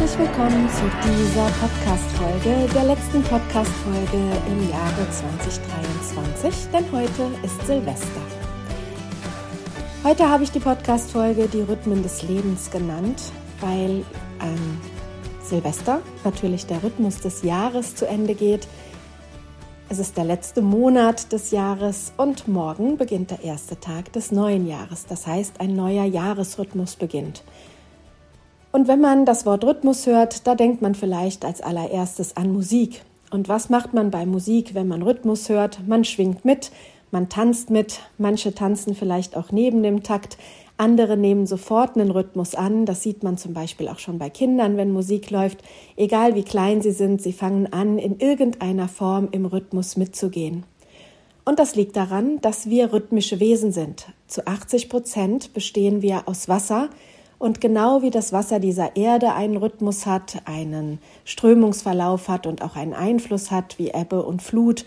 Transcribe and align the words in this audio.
Herzlich 0.00 0.28
willkommen 0.28 0.66
zu 0.70 0.84
dieser 1.04 1.44
Podcast-Folge, 1.60 2.72
der 2.72 2.84
letzten 2.84 3.22
Podcast-Folge 3.22 4.16
im 4.48 4.70
Jahre 4.70 5.10
2023, 5.10 6.70
denn 6.72 6.90
heute 6.90 7.30
ist 7.44 7.66
Silvester. 7.66 8.22
Heute 10.02 10.26
habe 10.26 10.42
ich 10.42 10.52
die 10.52 10.58
Podcast-Folge 10.58 11.48
Die 11.48 11.60
Rhythmen 11.60 12.02
des 12.02 12.22
Lebens 12.22 12.70
genannt, 12.70 13.30
weil 13.60 14.02
an 14.38 14.80
Silvester 15.42 16.00
natürlich 16.24 16.64
der 16.64 16.82
Rhythmus 16.82 17.20
des 17.20 17.42
Jahres 17.42 17.94
zu 17.94 18.06
Ende 18.06 18.34
geht. 18.34 18.66
Es 19.90 19.98
ist 19.98 20.16
der 20.16 20.24
letzte 20.24 20.62
Monat 20.62 21.30
des 21.30 21.50
Jahres 21.50 22.14
und 22.16 22.48
morgen 22.48 22.96
beginnt 22.96 23.32
der 23.32 23.42
erste 23.42 23.78
Tag 23.78 24.14
des 24.14 24.32
neuen 24.32 24.66
Jahres. 24.66 25.04
Das 25.04 25.26
heißt, 25.26 25.60
ein 25.60 25.76
neuer 25.76 26.04
Jahresrhythmus 26.06 26.96
beginnt. 26.96 27.44
Und 28.72 28.86
wenn 28.86 29.00
man 29.00 29.26
das 29.26 29.46
Wort 29.46 29.64
Rhythmus 29.64 30.06
hört, 30.06 30.46
da 30.46 30.54
denkt 30.54 30.80
man 30.80 30.94
vielleicht 30.94 31.44
als 31.44 31.60
allererstes 31.60 32.36
an 32.36 32.52
Musik. 32.52 33.02
Und 33.30 33.48
was 33.48 33.68
macht 33.68 33.94
man 33.94 34.10
bei 34.10 34.26
Musik, 34.26 34.74
wenn 34.74 34.86
man 34.86 35.02
Rhythmus 35.02 35.48
hört? 35.48 35.86
Man 35.88 36.04
schwingt 36.04 36.44
mit, 36.44 36.70
man 37.10 37.28
tanzt 37.28 37.70
mit, 37.70 38.00
manche 38.18 38.54
tanzen 38.54 38.94
vielleicht 38.94 39.36
auch 39.36 39.50
neben 39.50 39.82
dem 39.82 40.04
Takt, 40.04 40.38
andere 40.76 41.16
nehmen 41.16 41.46
sofort 41.46 41.96
einen 41.96 42.10
Rhythmus 42.10 42.54
an. 42.54 42.86
Das 42.86 43.02
sieht 43.02 43.22
man 43.22 43.36
zum 43.36 43.52
Beispiel 43.52 43.88
auch 43.88 43.98
schon 43.98 44.18
bei 44.18 44.30
Kindern, 44.30 44.76
wenn 44.76 44.92
Musik 44.92 45.30
läuft. 45.30 45.58
Egal 45.96 46.34
wie 46.34 46.42
klein 46.42 46.80
sie 46.80 46.92
sind, 46.92 47.20
sie 47.20 47.32
fangen 47.32 47.70
an, 47.72 47.98
in 47.98 48.18
irgendeiner 48.18 48.88
Form 48.88 49.28
im 49.32 49.44
Rhythmus 49.44 49.96
mitzugehen. 49.96 50.64
Und 51.44 51.58
das 51.58 51.74
liegt 51.74 51.96
daran, 51.96 52.40
dass 52.40 52.70
wir 52.70 52.92
rhythmische 52.92 53.40
Wesen 53.40 53.72
sind. 53.72 54.06
Zu 54.26 54.46
80 54.46 54.88
Prozent 54.88 55.52
bestehen 55.52 56.00
wir 56.00 56.28
aus 56.28 56.48
Wasser, 56.48 56.88
und 57.40 57.62
genau 57.62 58.02
wie 58.02 58.10
das 58.10 58.34
Wasser 58.34 58.60
dieser 58.60 58.96
Erde 58.96 59.32
einen 59.32 59.56
Rhythmus 59.56 60.04
hat, 60.04 60.42
einen 60.44 60.98
Strömungsverlauf 61.24 62.28
hat 62.28 62.46
und 62.46 62.60
auch 62.62 62.76
einen 62.76 62.92
Einfluss 62.92 63.50
hat, 63.50 63.78
wie 63.78 63.88
Ebbe 63.88 64.22
und 64.22 64.42
Flut, 64.42 64.84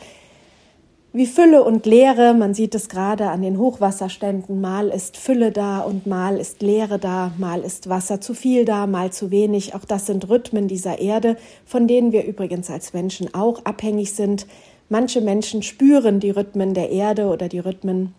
wie 1.14 1.26
Fülle 1.26 1.64
und 1.64 1.88
Leere, 1.88 2.36
man 2.36 2.54
sieht 2.54 2.76
es 2.76 2.90
gerade 2.90 3.30
an 3.30 3.42
den 3.42 3.58
Hochwasserständen, 3.58 4.62
mal 4.62 4.90
ist 4.90 5.18
Fülle 5.18 5.52
da 5.52 5.80
und 5.80 6.06
mal 6.06 6.38
ist 6.38 6.62
Leere 6.62 7.00
da, 7.00 7.32
mal 7.40 7.62
ist 7.62 7.90
Wasser 7.90 8.22
zu 8.22 8.36
viel 8.36 8.66
da, 8.66 8.86
mal 8.86 9.12
zu 9.12 9.32
wenig. 9.32 9.74
Auch 9.74 9.86
das 9.86 10.06
sind 10.06 10.30
Rhythmen 10.30 10.68
dieser 10.68 11.00
Erde, 11.00 11.38
von 11.66 11.88
denen 11.88 12.12
wir 12.12 12.24
übrigens 12.24 12.70
als 12.70 12.94
Menschen 12.94 13.34
auch 13.34 13.66
abhängig 13.66 14.14
sind. 14.14 14.46
Manche 14.90 15.22
Menschen 15.22 15.64
spüren 15.64 16.20
die 16.20 16.32
Rhythmen 16.32 16.76
der 16.76 16.92
Erde 16.92 17.26
oder 17.28 17.48
die 17.48 17.60
Rhythmen 17.60 18.14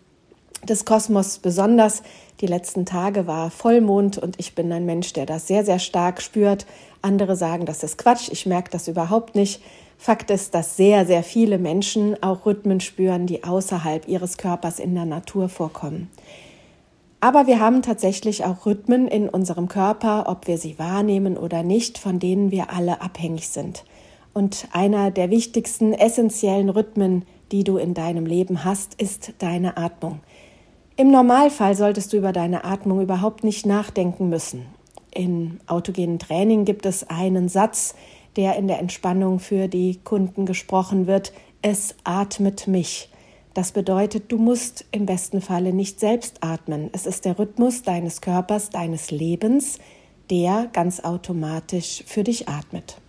des 0.69 0.85
Kosmos 0.85 1.39
besonders. 1.39 2.03
Die 2.41 2.47
letzten 2.47 2.85
Tage 2.85 3.27
war 3.27 3.49
Vollmond 3.51 4.17
und 4.17 4.39
ich 4.39 4.55
bin 4.55 4.71
ein 4.71 4.85
Mensch, 4.85 5.13
der 5.13 5.25
das 5.25 5.47
sehr, 5.47 5.63
sehr 5.63 5.79
stark 5.79 6.21
spürt. 6.21 6.65
Andere 7.01 7.35
sagen, 7.35 7.65
das 7.65 7.83
ist 7.83 7.97
Quatsch, 7.97 8.29
ich 8.31 8.45
merke 8.45 8.71
das 8.71 8.87
überhaupt 8.87 9.35
nicht. 9.35 9.61
Fakt 9.97 10.29
ist, 10.29 10.53
dass 10.53 10.75
sehr, 10.75 11.05
sehr 11.05 11.23
viele 11.23 11.57
Menschen 11.57 12.21
auch 12.21 12.45
Rhythmen 12.45 12.79
spüren, 12.79 13.27
die 13.27 13.43
außerhalb 13.43 14.07
ihres 14.07 14.37
Körpers 14.37 14.79
in 14.79 14.93
der 14.93 15.05
Natur 15.05 15.49
vorkommen. 15.49 16.09
Aber 17.21 17.47
wir 17.47 17.59
haben 17.59 17.81
tatsächlich 17.81 18.43
auch 18.45 18.65
Rhythmen 18.65 19.07
in 19.07 19.29
unserem 19.29 19.67
Körper, 19.67 20.25
ob 20.27 20.47
wir 20.47 20.57
sie 20.57 20.77
wahrnehmen 20.77 21.37
oder 21.37 21.63
nicht, 21.63 21.97
von 21.97 22.19
denen 22.19 22.51
wir 22.51 22.71
alle 22.71 23.01
abhängig 23.01 23.49
sind. 23.49 23.83
Und 24.33 24.67
einer 24.73 25.11
der 25.11 25.31
wichtigsten 25.31 25.93
essentiellen 25.93 26.69
Rhythmen, 26.69 27.25
die 27.51 27.63
du 27.63 27.77
in 27.77 27.93
deinem 27.93 28.25
Leben 28.25 28.65
hast, 28.65 29.01
ist 29.01 29.33
deine 29.39 29.77
Atmung. 29.77 30.19
Im 30.97 31.11
Normalfall 31.11 31.75
solltest 31.75 32.13
du 32.13 32.17
über 32.17 32.31
deine 32.31 32.63
Atmung 32.63 33.01
überhaupt 33.01 33.43
nicht 33.43 33.65
nachdenken 33.65 34.29
müssen. 34.29 34.65
In 35.13 35.59
autogenen 35.67 36.19
Training 36.19 36.63
gibt 36.63 36.85
es 36.85 37.09
einen 37.09 37.49
Satz, 37.49 37.95
der 38.37 38.55
in 38.55 38.67
der 38.67 38.79
Entspannung 38.79 39.39
für 39.39 39.67
die 39.67 39.99
Kunden 40.05 40.45
gesprochen 40.45 41.05
wird. 41.05 41.33
Es 41.61 41.95
atmet 42.05 42.67
mich. 42.67 43.09
Das 43.53 43.73
bedeutet, 43.73 44.31
du 44.31 44.37
musst 44.37 44.85
im 44.91 45.05
besten 45.05 45.41
Falle 45.41 45.73
nicht 45.73 45.99
selbst 45.99 46.37
atmen. 46.41 46.89
Es 46.93 47.05
ist 47.05 47.25
der 47.25 47.39
Rhythmus 47.39 47.83
deines 47.83 48.21
Körpers, 48.21 48.69
deines 48.69 49.11
Lebens, 49.11 49.79
der 50.29 50.69
ganz 50.71 51.01
automatisch 51.01 52.03
für 52.05 52.23
dich 52.23 52.47
atmet. 52.47 53.01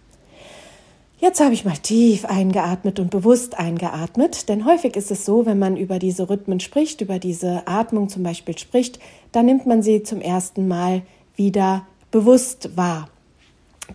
Jetzt 1.19 1.41
habe 1.41 1.55
ich 1.55 1.65
mal 1.65 1.79
tief 1.79 2.27
eingeatmet 2.27 3.01
und 3.01 3.11
bewusst 3.11 3.59
eingeatmet, 3.59 4.51
denn 4.51 4.67
häufig 4.67 4.97
ist 4.97 5.11
es 5.11 5.25
so, 5.25 5.47
wenn 5.47 5.59
man 5.59 5.79
über 5.79 5.99
diese 5.99 6.29
Rhythmen 6.29 6.61
spricht, 6.61 7.01
über 7.01 7.19
diese 7.19 7.67
Atmung 7.67 8.11
zum 8.11 8.23
Beispiel 8.23 8.59
spricht, 8.59 8.99
dann 9.33 9.47
nimmt 9.47 9.65
man 9.65 9.83
sie 9.83 10.03
zum 10.03 10.21
ersten 10.21 10.69
Mal 10.69 11.03
wieder 11.35 11.87
bewusst 12.11 12.77
wahr. 12.77 13.09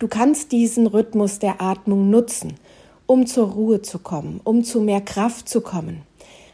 Du 0.00 0.08
kannst 0.08 0.50
diesen 0.50 0.88
Rhythmus 0.88 1.38
der 1.38 1.62
Atmung 1.62 2.10
nutzen, 2.10 2.54
um 3.06 3.24
zur 3.26 3.50
Ruhe 3.50 3.82
zu 3.82 4.00
kommen, 4.00 4.40
um 4.42 4.64
zu 4.64 4.80
mehr 4.80 5.00
Kraft 5.00 5.48
zu 5.48 5.60
kommen. 5.60 6.02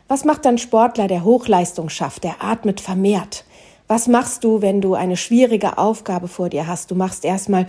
Was 0.07 0.27
macht 0.27 0.47
ein 0.47 0.59
Sportler, 0.59 1.09
der 1.09 1.25
Hochleistung 1.25 1.89
schafft, 1.89 2.25
der 2.25 2.43
atmet 2.45 2.81
vermehrt? 2.81 3.45
Was 3.87 4.07
machst 4.07 4.45
du, 4.45 4.61
wenn 4.61 4.83
du 4.83 4.93
eine 4.93 5.17
schwierige 5.17 5.78
Aufgabe 5.78 6.28
vor 6.28 6.51
dir 6.51 6.67
hast? 6.67 6.91
Du 6.91 6.95
machst 6.95 7.25
erstmal 7.25 7.67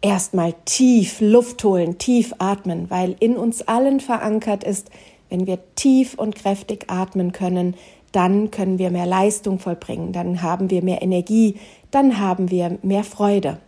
erstmal 0.00 0.54
tief 0.64 1.20
Luft 1.20 1.64
holen, 1.64 1.98
tief 1.98 2.34
atmen, 2.38 2.90
weil 2.90 3.16
in 3.20 3.36
uns 3.36 3.62
allen 3.62 4.00
verankert 4.00 4.64
ist, 4.64 4.90
wenn 5.28 5.46
wir 5.46 5.58
tief 5.74 6.14
und 6.14 6.34
kräftig 6.34 6.84
atmen 6.88 7.32
können, 7.32 7.74
dann 8.12 8.50
können 8.50 8.78
wir 8.78 8.90
mehr 8.90 9.06
Leistung 9.06 9.58
vollbringen, 9.58 10.12
dann 10.12 10.42
haben 10.42 10.70
wir 10.70 10.82
mehr 10.82 11.02
Energie, 11.02 11.56
dann 11.90 12.18
haben 12.18 12.50
wir 12.50 12.78
mehr 12.82 13.04
Freude. 13.04 13.58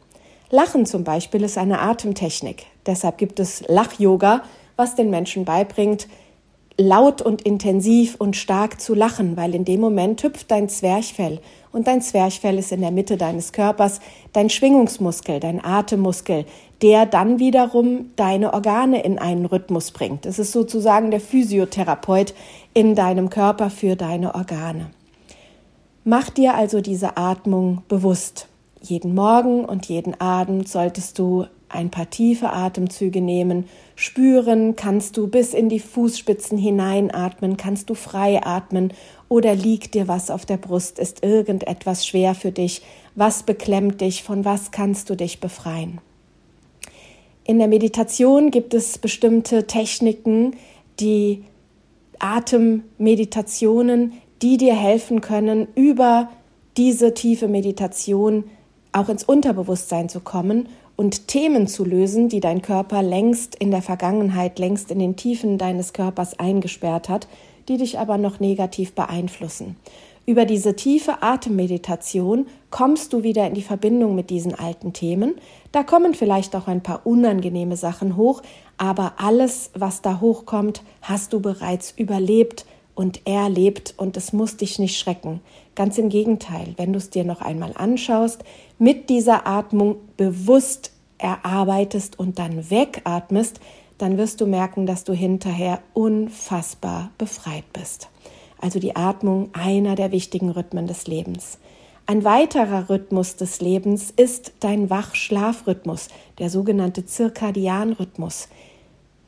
Lachen 0.51 0.87
zum 0.87 1.05
Beispiel 1.05 1.43
ist 1.43 1.59
eine 1.59 1.81
Atemtechnik. 1.81 2.67
Deshalb 2.87 3.19
gibt 3.19 3.39
es 3.41 3.63
Lach-Yoga, 3.69 4.43
was 4.77 4.95
den 4.95 5.11
Menschen 5.11 5.45
beibringt, 5.45 6.09
laut 6.81 7.21
und 7.21 7.43
intensiv 7.43 8.15
und 8.19 8.37
stark 8.37 8.81
zu 8.81 8.95
lachen, 8.95 9.37
weil 9.37 9.55
in 9.55 9.65
dem 9.65 9.81
Moment 9.81 10.23
hüpft 10.23 10.51
dein 10.51 10.69
Zwerchfell 10.69 11.41
und 11.73 11.89
dein 11.89 12.01
Zwerchfell 12.01 12.57
ist 12.57 12.71
in 12.71 12.81
der 12.81 12.93
Mitte 12.93 13.17
deines 13.17 13.53
Körpers, 13.53 14.01
dein 14.33 14.49
Schwingungsmuskel, 14.49 15.41
dein 15.41 15.63
Atemmuskel, 15.63 16.47
der 16.81 17.05
dann 17.05 17.41
wiederum 17.41 18.11
deine 18.15 18.55
Organe 18.55 19.03
in 19.03 19.19
einen 19.19 19.45
Rhythmus 19.45 19.91
bringt. 19.91 20.25
Es 20.25 20.39
ist 20.39 20.53
sozusagen 20.53 21.11
der 21.11 21.21
Physiotherapeut 21.21 22.33
in 22.75 22.95
deinem 22.95 23.29
Körper 23.29 23.71
für 23.71 23.97
deine 23.97 24.37
Organe. 24.37 24.91
Mach 26.05 26.31
dir 26.31 26.55
also 26.55 26.81
diese 26.81 27.17
Atmung 27.17 27.83
bewusst. 27.89 28.47
Jeden 28.81 29.15
Morgen 29.15 29.65
und 29.65 29.87
jeden 29.87 30.19
Abend 30.21 30.69
solltest 30.69 31.19
du 31.19 31.47
ein 31.69 31.91
paar 31.91 32.09
tiefe 32.09 32.51
Atemzüge 32.51 33.21
nehmen, 33.21 33.65
spüren, 33.99 34.77
kannst 34.77 35.17
du 35.17 35.27
bis 35.27 35.53
in 35.55 35.69
die 35.69 35.81
Fußspitzen 35.81 36.57
hineinatmen, 36.57 37.57
kannst 37.57 37.91
du 37.91 37.95
frei 37.95 38.41
atmen 38.41 38.93
oder 39.29 39.57
liegt 39.57 39.95
dir 39.95 40.07
was 40.07 40.31
auf 40.31 40.47
der 40.47 40.57
Brust, 40.57 41.01
ist 41.01 41.25
irgendetwas 41.25 42.07
schwer 42.07 42.37
für 42.37 42.53
dich, 42.53 42.83
was 43.17 43.43
beklemmt 43.43 44.01
dich, 44.01 44.23
von 44.23 44.45
was 44.45 44.71
kannst 44.71 45.11
du 45.11 45.17
dich 45.17 45.41
befreien. 45.41 46.01
In 47.43 47.59
der 47.59 47.67
Meditation 47.67 48.53
gibt 48.53 48.73
es 48.73 48.99
bestimmte 48.99 49.67
Techniken, 49.67 50.55
die 51.01 51.43
Atemmeditationen, 52.21 54.13
die 54.43 54.59
dir 54.59 54.77
helfen 54.77 55.21
können, 55.21 55.67
über 55.75 56.31
diese 56.77 57.15
tiefe 57.15 57.49
Meditation 57.49 58.45
auch 58.93 59.09
ins 59.09 59.25
Unterbewusstsein 59.25 60.09
zu 60.09 60.21
kommen 60.21 60.69
und 60.99 61.29
Themen 61.29 61.69
zu 61.69 61.85
lösen, 61.85 62.29
die 62.29 62.41
dein 62.41 62.61
Körper 62.61 63.05
längst 63.05 63.55
in 63.55 63.71
der 63.71 63.83
Vergangenheit, 63.83 64.59
längst 64.59 64.91
in 64.91 64.99
den 64.99 65.15
Tiefen 65.15 65.57
deines 65.57 65.93
Körpers 65.93 66.41
eingesperrt 66.41 67.09
hat, 67.09 67.29
die 67.69 67.77
dich 67.77 68.01
aber 68.01 68.19
noch 68.19 68.41
negativ 68.41 68.95
beeinflussen. 68.95 69.77
Über 70.27 70.45
diese 70.45 70.75
tiefe 70.75 71.23
Atemmeditation 71.23 72.49
kommst 72.71 73.13
du 73.13 73.23
wieder 73.23 73.47
in 73.47 73.55
die 73.55 73.63
Verbindung 73.63 74.17
mit 74.17 74.29
diesen 74.29 74.57
alten 74.57 74.93
Themen. 74.93 75.37
Da 75.71 75.85
kommen 75.85 76.15
vielleicht 76.15 76.57
auch 76.57 76.67
ein 76.67 76.83
paar 76.83 77.07
unangenehme 77.07 77.77
Sachen 77.77 78.17
hoch, 78.17 78.43
aber 78.77 79.15
alles, 79.19 79.71
was 79.75 80.03
da 80.03 80.21
hochkommt, 80.21 80.83
hast 81.01 81.33
du 81.33 81.39
bereits 81.39 81.95
überlebt 81.97 82.67
und 82.97 83.21
er 83.25 83.49
lebt 83.49 83.95
und 83.97 84.17
es 84.17 84.33
muss 84.33 84.57
dich 84.57 84.81
nicht 84.81 84.99
schrecken. 84.99 85.41
Ganz 85.79 85.97
im 85.97 86.09
Gegenteil, 86.09 86.75
wenn 86.77 86.93
du 86.93 86.99
es 86.99 87.09
dir 87.09 87.23
noch 87.23 87.41
einmal 87.41 87.71
anschaust, 87.77 88.43
mit 88.81 89.09
dieser 89.09 89.47
Atmung 89.47 89.95
bewusst 90.17 90.91
erarbeitest 91.19 92.19
und 92.19 92.41
dann 92.41 92.69
wegatmest, 92.69 93.61
dann 93.97 94.19
wirst 94.19 94.41
du 94.41 94.47
merken, 94.47 94.87
dass 94.87 95.05
du 95.05 95.13
hinterher 95.13 95.79
unfassbar 95.95 97.13
befreit 97.17 97.73
bist. 97.73 98.09
Also 98.61 98.81
die 98.81 98.97
Atmung 98.97 99.51
einer 99.53 99.95
der 99.95 100.11
wichtigen 100.11 100.51
Rhythmen 100.51 100.89
des 100.89 101.07
Lebens. 101.07 101.61
Ein 102.07 102.25
weiterer 102.25 102.91
Rhythmus 102.91 103.37
des 103.37 103.61
Lebens 103.61 104.11
ist 104.11 104.55
dein 104.59 104.91
Wach-Schlafrhythmus, 104.91 106.09
der 106.41 106.51
sogenannte 106.51 107.07
Zirkadianrhythmus. 107.07 108.49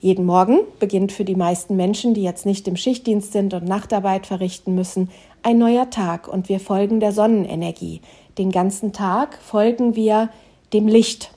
Jeden 0.00 0.24
Morgen 0.24 0.60
beginnt 0.78 1.12
für 1.12 1.26
die 1.26 1.34
meisten 1.34 1.76
Menschen, 1.76 2.14
die 2.14 2.22
jetzt 2.22 2.46
nicht 2.46 2.66
im 2.66 2.76
Schichtdienst 2.76 3.32
sind 3.32 3.52
und 3.52 3.66
Nachtarbeit 3.66 4.26
verrichten 4.26 4.74
müssen, 4.74 5.10
ein 5.42 5.58
neuer 5.58 5.90
Tag 5.90 6.26
und 6.26 6.48
wir 6.48 6.58
folgen 6.58 7.00
der 7.00 7.12
Sonnenenergie. 7.12 8.00
Den 8.38 8.50
ganzen 8.50 8.94
Tag 8.94 9.36
folgen 9.42 9.96
wir 9.96 10.30
dem 10.72 10.88
Licht. 10.88 11.32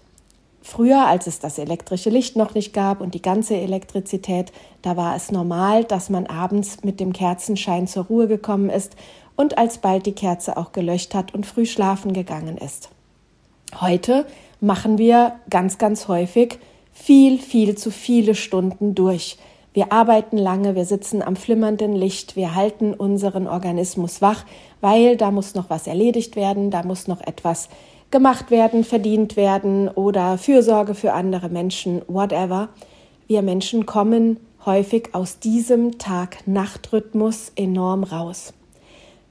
Früher, 0.61 1.07
als 1.07 1.27
es 1.27 1.39
das 1.39 1.57
elektrische 1.57 2.09
Licht 2.09 2.37
noch 2.37 2.53
nicht 2.53 2.73
gab 2.73 3.01
und 3.01 3.13
die 3.13 3.21
ganze 3.21 3.57
Elektrizität, 3.57 4.53
da 4.81 4.95
war 4.95 5.13
es 5.13 5.29
normal, 5.29 5.83
dass 5.83 6.09
man 6.09 6.25
abends 6.25 6.85
mit 6.85 7.01
dem 7.01 7.11
Kerzenschein 7.11 7.85
zur 7.85 8.05
Ruhe 8.05 8.29
gekommen 8.29 8.69
ist 8.69 8.95
und 9.35 9.57
alsbald 9.57 10.05
die 10.05 10.13
Kerze 10.13 10.55
auch 10.55 10.71
gelöscht 10.71 11.13
hat 11.15 11.33
und 11.33 11.45
früh 11.45 11.65
schlafen 11.65 12.13
gegangen 12.13 12.57
ist. 12.57 12.91
Heute 13.81 14.25
machen 14.61 14.97
wir 14.97 15.33
ganz, 15.49 15.77
ganz 15.77 16.07
häufig 16.07 16.59
viel, 16.93 17.39
viel 17.39 17.75
zu 17.75 17.91
viele 17.91 18.35
Stunden 18.35 18.95
durch. 18.95 19.37
Wir 19.73 19.91
arbeiten 19.91 20.37
lange, 20.37 20.75
wir 20.75 20.85
sitzen 20.85 21.23
am 21.23 21.35
flimmernden 21.35 21.93
Licht, 21.93 22.35
wir 22.35 22.53
halten 22.53 22.93
unseren 22.93 23.47
Organismus 23.47 24.21
wach, 24.21 24.45
weil 24.81 25.17
da 25.17 25.31
muss 25.31 25.55
noch 25.55 25.71
was 25.71 25.87
erledigt 25.87 26.35
werden, 26.35 26.69
da 26.69 26.83
muss 26.83 27.07
noch 27.07 27.21
etwas 27.21 27.69
gemacht 28.11 28.51
werden, 28.51 28.83
verdient 28.83 29.35
werden 29.35 29.89
oder 29.89 30.37
Fürsorge 30.37 30.93
für 30.93 31.13
andere 31.13 31.49
Menschen, 31.49 32.03
whatever. 32.07 32.69
Wir 33.25 33.41
Menschen 33.41 33.87
kommen 33.87 34.37
häufig 34.65 35.09
aus 35.13 35.39
diesem 35.39 35.97
Tag-Nacht-Rhythmus 35.97 37.51
enorm 37.55 38.03
raus. 38.03 38.53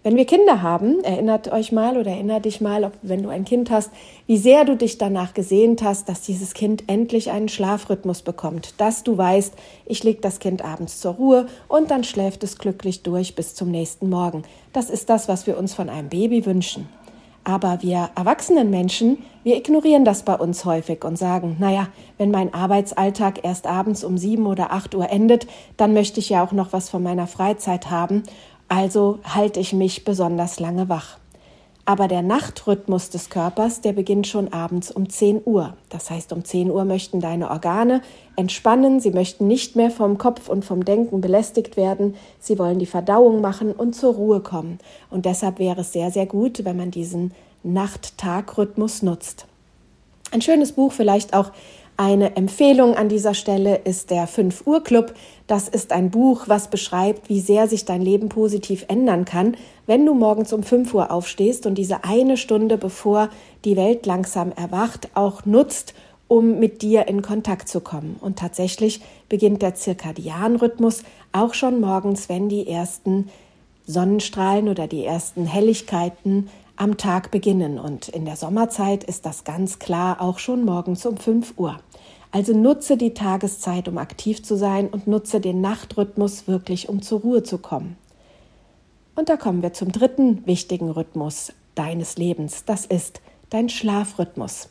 Wenn 0.04 0.16
wir 0.16 0.24
Kinder 0.24 0.62
haben, 0.62 1.04
erinnert 1.04 1.52
euch 1.52 1.70
mal 1.70 1.96
oder 1.96 2.10
erinnert 2.10 2.44
dich 2.44 2.60
mal, 2.60 2.82
ob, 2.82 2.92
wenn 3.02 3.22
du 3.22 3.28
ein 3.28 3.44
Kind 3.44 3.70
hast, 3.70 3.92
wie 4.26 4.36
sehr 4.36 4.64
du 4.64 4.76
dich 4.76 4.98
danach 4.98 5.32
gesehnt 5.32 5.80
hast, 5.80 6.08
dass 6.08 6.22
dieses 6.22 6.54
Kind 6.54 6.88
endlich 6.88 7.30
einen 7.30 7.48
Schlafrhythmus 7.48 8.22
bekommt, 8.22 8.74
dass 8.78 9.04
du 9.04 9.16
weißt, 9.16 9.54
ich 9.86 10.02
leg 10.02 10.20
das 10.20 10.40
Kind 10.40 10.64
abends 10.64 10.98
zur 10.98 11.14
Ruhe 11.14 11.46
und 11.68 11.92
dann 11.92 12.02
schläft 12.02 12.42
es 12.42 12.58
glücklich 12.58 13.04
durch 13.04 13.36
bis 13.36 13.54
zum 13.54 13.70
nächsten 13.70 14.10
Morgen. 14.10 14.42
Das 14.72 14.90
ist 14.90 15.08
das, 15.08 15.28
was 15.28 15.46
wir 15.46 15.56
uns 15.56 15.72
von 15.72 15.88
einem 15.88 16.08
Baby 16.08 16.46
wünschen. 16.46 16.88
Aber 17.44 17.82
wir 17.82 18.10
erwachsenen 18.14 18.70
Menschen, 18.70 19.18
wir 19.42 19.56
ignorieren 19.56 20.04
das 20.04 20.22
bei 20.22 20.36
uns 20.36 20.64
häufig 20.64 21.04
und 21.04 21.16
sagen, 21.18 21.56
naja, 21.58 21.88
wenn 22.16 22.30
mein 22.30 22.54
Arbeitsalltag 22.54 23.44
erst 23.44 23.66
abends 23.66 24.04
um 24.04 24.16
sieben 24.16 24.46
oder 24.46 24.70
acht 24.70 24.94
Uhr 24.94 25.10
endet, 25.10 25.48
dann 25.76 25.92
möchte 25.92 26.20
ich 26.20 26.28
ja 26.28 26.44
auch 26.44 26.52
noch 26.52 26.72
was 26.72 26.88
von 26.88 27.02
meiner 27.02 27.26
Freizeit 27.26 27.90
haben 27.90 28.22
also 28.72 29.18
halte 29.22 29.60
ich 29.60 29.74
mich 29.74 30.02
besonders 30.02 30.58
lange 30.58 30.88
wach. 30.88 31.18
Aber 31.84 32.08
der 32.08 32.22
Nachtrhythmus 32.22 33.10
des 33.10 33.28
Körpers, 33.28 33.82
der 33.82 33.92
beginnt 33.92 34.26
schon 34.26 34.50
abends 34.50 34.90
um 34.90 35.10
10 35.10 35.42
Uhr. 35.44 35.74
Das 35.90 36.10
heißt, 36.10 36.32
um 36.32 36.42
10 36.42 36.70
Uhr 36.70 36.86
möchten 36.86 37.20
deine 37.20 37.50
Organe 37.50 38.00
entspannen, 38.34 38.98
sie 38.98 39.10
möchten 39.10 39.46
nicht 39.46 39.76
mehr 39.76 39.90
vom 39.90 40.16
Kopf 40.16 40.48
und 40.48 40.64
vom 40.64 40.86
Denken 40.86 41.20
belästigt 41.20 41.76
werden, 41.76 42.14
sie 42.38 42.58
wollen 42.58 42.78
die 42.78 42.86
Verdauung 42.86 43.42
machen 43.42 43.72
und 43.72 43.94
zur 43.94 44.14
Ruhe 44.14 44.40
kommen. 44.40 44.78
Und 45.10 45.26
deshalb 45.26 45.58
wäre 45.58 45.82
es 45.82 45.92
sehr, 45.92 46.10
sehr 46.10 46.24
gut, 46.24 46.64
wenn 46.64 46.78
man 46.78 46.90
diesen 46.90 47.34
Nacht-Tag-Rhythmus 47.64 49.02
nutzt. 49.02 49.46
Ein 50.30 50.40
schönes 50.40 50.72
Buch 50.72 50.92
vielleicht 50.92 51.34
auch 51.34 51.50
eine 52.02 52.34
Empfehlung 52.34 52.96
an 52.96 53.08
dieser 53.08 53.32
Stelle 53.32 53.76
ist 53.76 54.10
der 54.10 54.26
5 54.26 54.66
Uhr 54.66 54.82
Club. 54.82 55.14
Das 55.46 55.68
ist 55.68 55.92
ein 55.92 56.10
Buch, 56.10 56.48
was 56.48 56.66
beschreibt, 56.66 57.28
wie 57.28 57.38
sehr 57.38 57.68
sich 57.68 57.84
dein 57.84 58.02
Leben 58.02 58.28
positiv 58.28 58.86
ändern 58.88 59.24
kann, 59.24 59.56
wenn 59.86 60.04
du 60.04 60.12
morgens 60.12 60.52
um 60.52 60.64
5 60.64 60.92
Uhr 60.94 61.12
aufstehst 61.12 61.64
und 61.64 61.76
diese 61.76 62.02
eine 62.02 62.36
Stunde, 62.36 62.76
bevor 62.76 63.28
die 63.64 63.76
Welt 63.76 64.04
langsam 64.04 64.50
erwacht, 64.50 65.10
auch 65.14 65.44
nutzt, 65.44 65.94
um 66.26 66.58
mit 66.58 66.82
dir 66.82 67.06
in 67.06 67.22
Kontakt 67.22 67.68
zu 67.68 67.80
kommen. 67.80 68.16
Und 68.20 68.36
tatsächlich 68.36 69.00
beginnt 69.28 69.62
der 69.62 69.76
Zirkadianrhythmus 69.76 71.04
auch 71.30 71.54
schon 71.54 71.80
morgens, 71.80 72.28
wenn 72.28 72.48
die 72.48 72.66
ersten 72.66 73.30
Sonnenstrahlen 73.86 74.68
oder 74.68 74.88
die 74.88 75.04
ersten 75.04 75.46
Helligkeiten 75.46 76.48
am 76.74 76.96
Tag 76.96 77.30
beginnen. 77.30 77.78
Und 77.78 78.08
in 78.08 78.24
der 78.24 78.34
Sommerzeit 78.34 79.04
ist 79.04 79.24
das 79.24 79.44
ganz 79.44 79.78
klar 79.78 80.20
auch 80.20 80.40
schon 80.40 80.64
morgens 80.64 81.06
um 81.06 81.16
5 81.16 81.54
Uhr. 81.58 81.78
Also 82.32 82.54
nutze 82.54 82.96
die 82.96 83.14
Tageszeit, 83.14 83.88
um 83.88 83.98
aktiv 83.98 84.42
zu 84.42 84.56
sein 84.56 84.88
und 84.88 85.06
nutze 85.06 85.40
den 85.40 85.60
Nachtrhythmus 85.60 86.48
wirklich, 86.48 86.88
um 86.88 87.02
zur 87.02 87.20
Ruhe 87.20 87.42
zu 87.42 87.58
kommen. 87.58 87.96
Und 89.14 89.28
da 89.28 89.36
kommen 89.36 89.62
wir 89.62 89.74
zum 89.74 89.92
dritten 89.92 90.46
wichtigen 90.46 90.90
Rhythmus 90.90 91.52
deines 91.74 92.16
Lebens. 92.16 92.64
Das 92.64 92.86
ist 92.86 93.20
dein 93.50 93.68
Schlafrhythmus. 93.68 94.70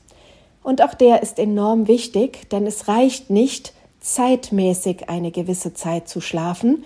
Und 0.64 0.82
auch 0.82 0.96
der 0.96 1.22
ist 1.22 1.40
enorm 1.40 1.88
wichtig, 1.88 2.50
denn 2.50 2.66
es 2.66 2.88
reicht 2.88 3.30
nicht, 3.30 3.74
zeitmäßig 4.00 5.10
eine 5.10 5.30
gewisse 5.30 5.76
Zeit 5.76 6.10
zu 6.10 6.22
schlafen, 6.22 6.84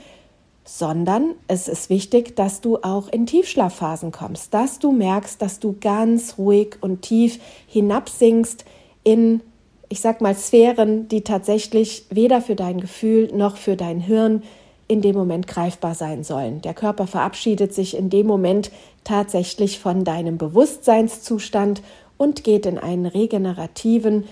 sondern 0.65 1.35
es 1.47 1.67
ist 1.67 1.89
wichtig, 1.89 2.35
dass 2.35 2.59
du 2.59 2.77
auch 2.77 3.07
in 3.07 3.25
Tiefschlafphasen 3.25 4.11
kommst, 4.11 4.53
dass 4.53 4.79
du 4.79 4.91
merkst, 4.91 5.41
dass 5.41 5.59
du 5.59 5.77
ganz 5.79 6.37
ruhig 6.37 6.77
und 6.81 7.03
tief 7.03 7.39
hinabsinkst 7.67 8.65
in, 9.03 9.41
ich 9.89 10.01
sag 10.01 10.21
mal, 10.21 10.35
Sphären, 10.35 11.07
die 11.07 11.21
tatsächlich 11.21 12.05
weder 12.09 12.41
für 12.41 12.55
dein 12.55 12.79
Gefühl 12.79 13.31
noch 13.33 13.57
für 13.57 13.75
dein 13.75 13.99
Hirn 13.99 14.43
in 14.87 15.01
dem 15.01 15.15
Moment 15.15 15.47
greifbar 15.47 15.95
sein 15.95 16.23
sollen. 16.23 16.61
Der 16.61 16.73
Körper 16.73 17.07
verabschiedet 17.07 17.73
sich 17.73 17.97
in 17.97 18.09
dem 18.09 18.27
Moment 18.27 18.71
tatsächlich 19.03 19.79
von 19.79 20.03
deinem 20.03 20.37
Bewusstseinszustand 20.37 21.81
und 22.17 22.43
geht 22.43 22.65
in 22.65 22.77
einen 22.77 23.05
regenerativen, 23.05 24.25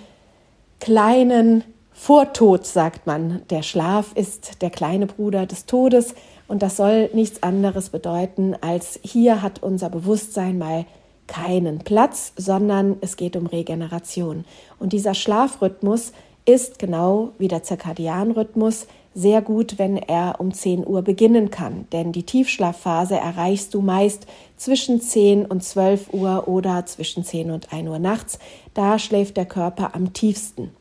kleinen, 0.80 1.64
vor 1.92 2.34
Tod, 2.34 2.66
sagt 2.66 3.06
man. 3.06 3.44
Der 3.50 3.62
Schlaf 3.62 4.14
ist 4.16 4.62
der 4.62 4.72
kleine 4.72 5.06
Bruder 5.06 5.46
des 5.46 5.66
Todes 5.66 6.16
und 6.48 6.64
das 6.64 6.78
soll 6.78 7.10
nichts 7.14 7.44
anderes 7.44 7.90
bedeuten, 7.90 8.56
als 8.62 9.00
hier 9.04 9.42
hat 9.42 9.62
unser 9.62 9.90
Bewusstsein 9.90 10.58
mal 10.58 10.86
keinen 11.28 11.80
Platz, 11.80 12.34
sondern 12.36 12.98
es 13.02 13.16
geht 13.18 13.36
um 13.36 13.48
Regeneration. 13.48 14.46
Und 14.80 14.94
dieser 14.94 15.14
Schlafrhythmus 15.14 16.12
ist 16.46 16.80
genau 16.80 17.32
wie 17.38 17.48
der 17.48 17.64
Zirkadianrhythmus 17.64 18.88
sehr 19.16 19.42
gut, 19.42 19.78
wenn 19.78 19.98
er 19.98 20.36
um 20.40 20.54
10 20.54 20.88
Uhr 20.88 21.02
beginnen 21.04 21.52
kann. 21.52 21.88
Denn 21.92 22.12
die 22.12 22.24
Tiefschlafphase 22.24 23.16
erreichst 23.16 23.74
du 23.74 23.82
meist 23.82 24.26
zwischen 24.58 25.02
10 25.02 25.46
und 25.46 25.64
12 25.64 26.14
Uhr 26.14 26.48
oder 26.48 26.86
zwischen 26.86 27.24
10 27.24 27.52
und 27.52 27.72
1 27.72 27.88
Uhr 27.88 28.00
nachts. 28.00 28.40
Da 28.74 28.98
schläft 28.98 29.38
der 29.38 29.46
Körper 29.46 29.94
am 29.94 30.14
tiefsten. 30.14 30.72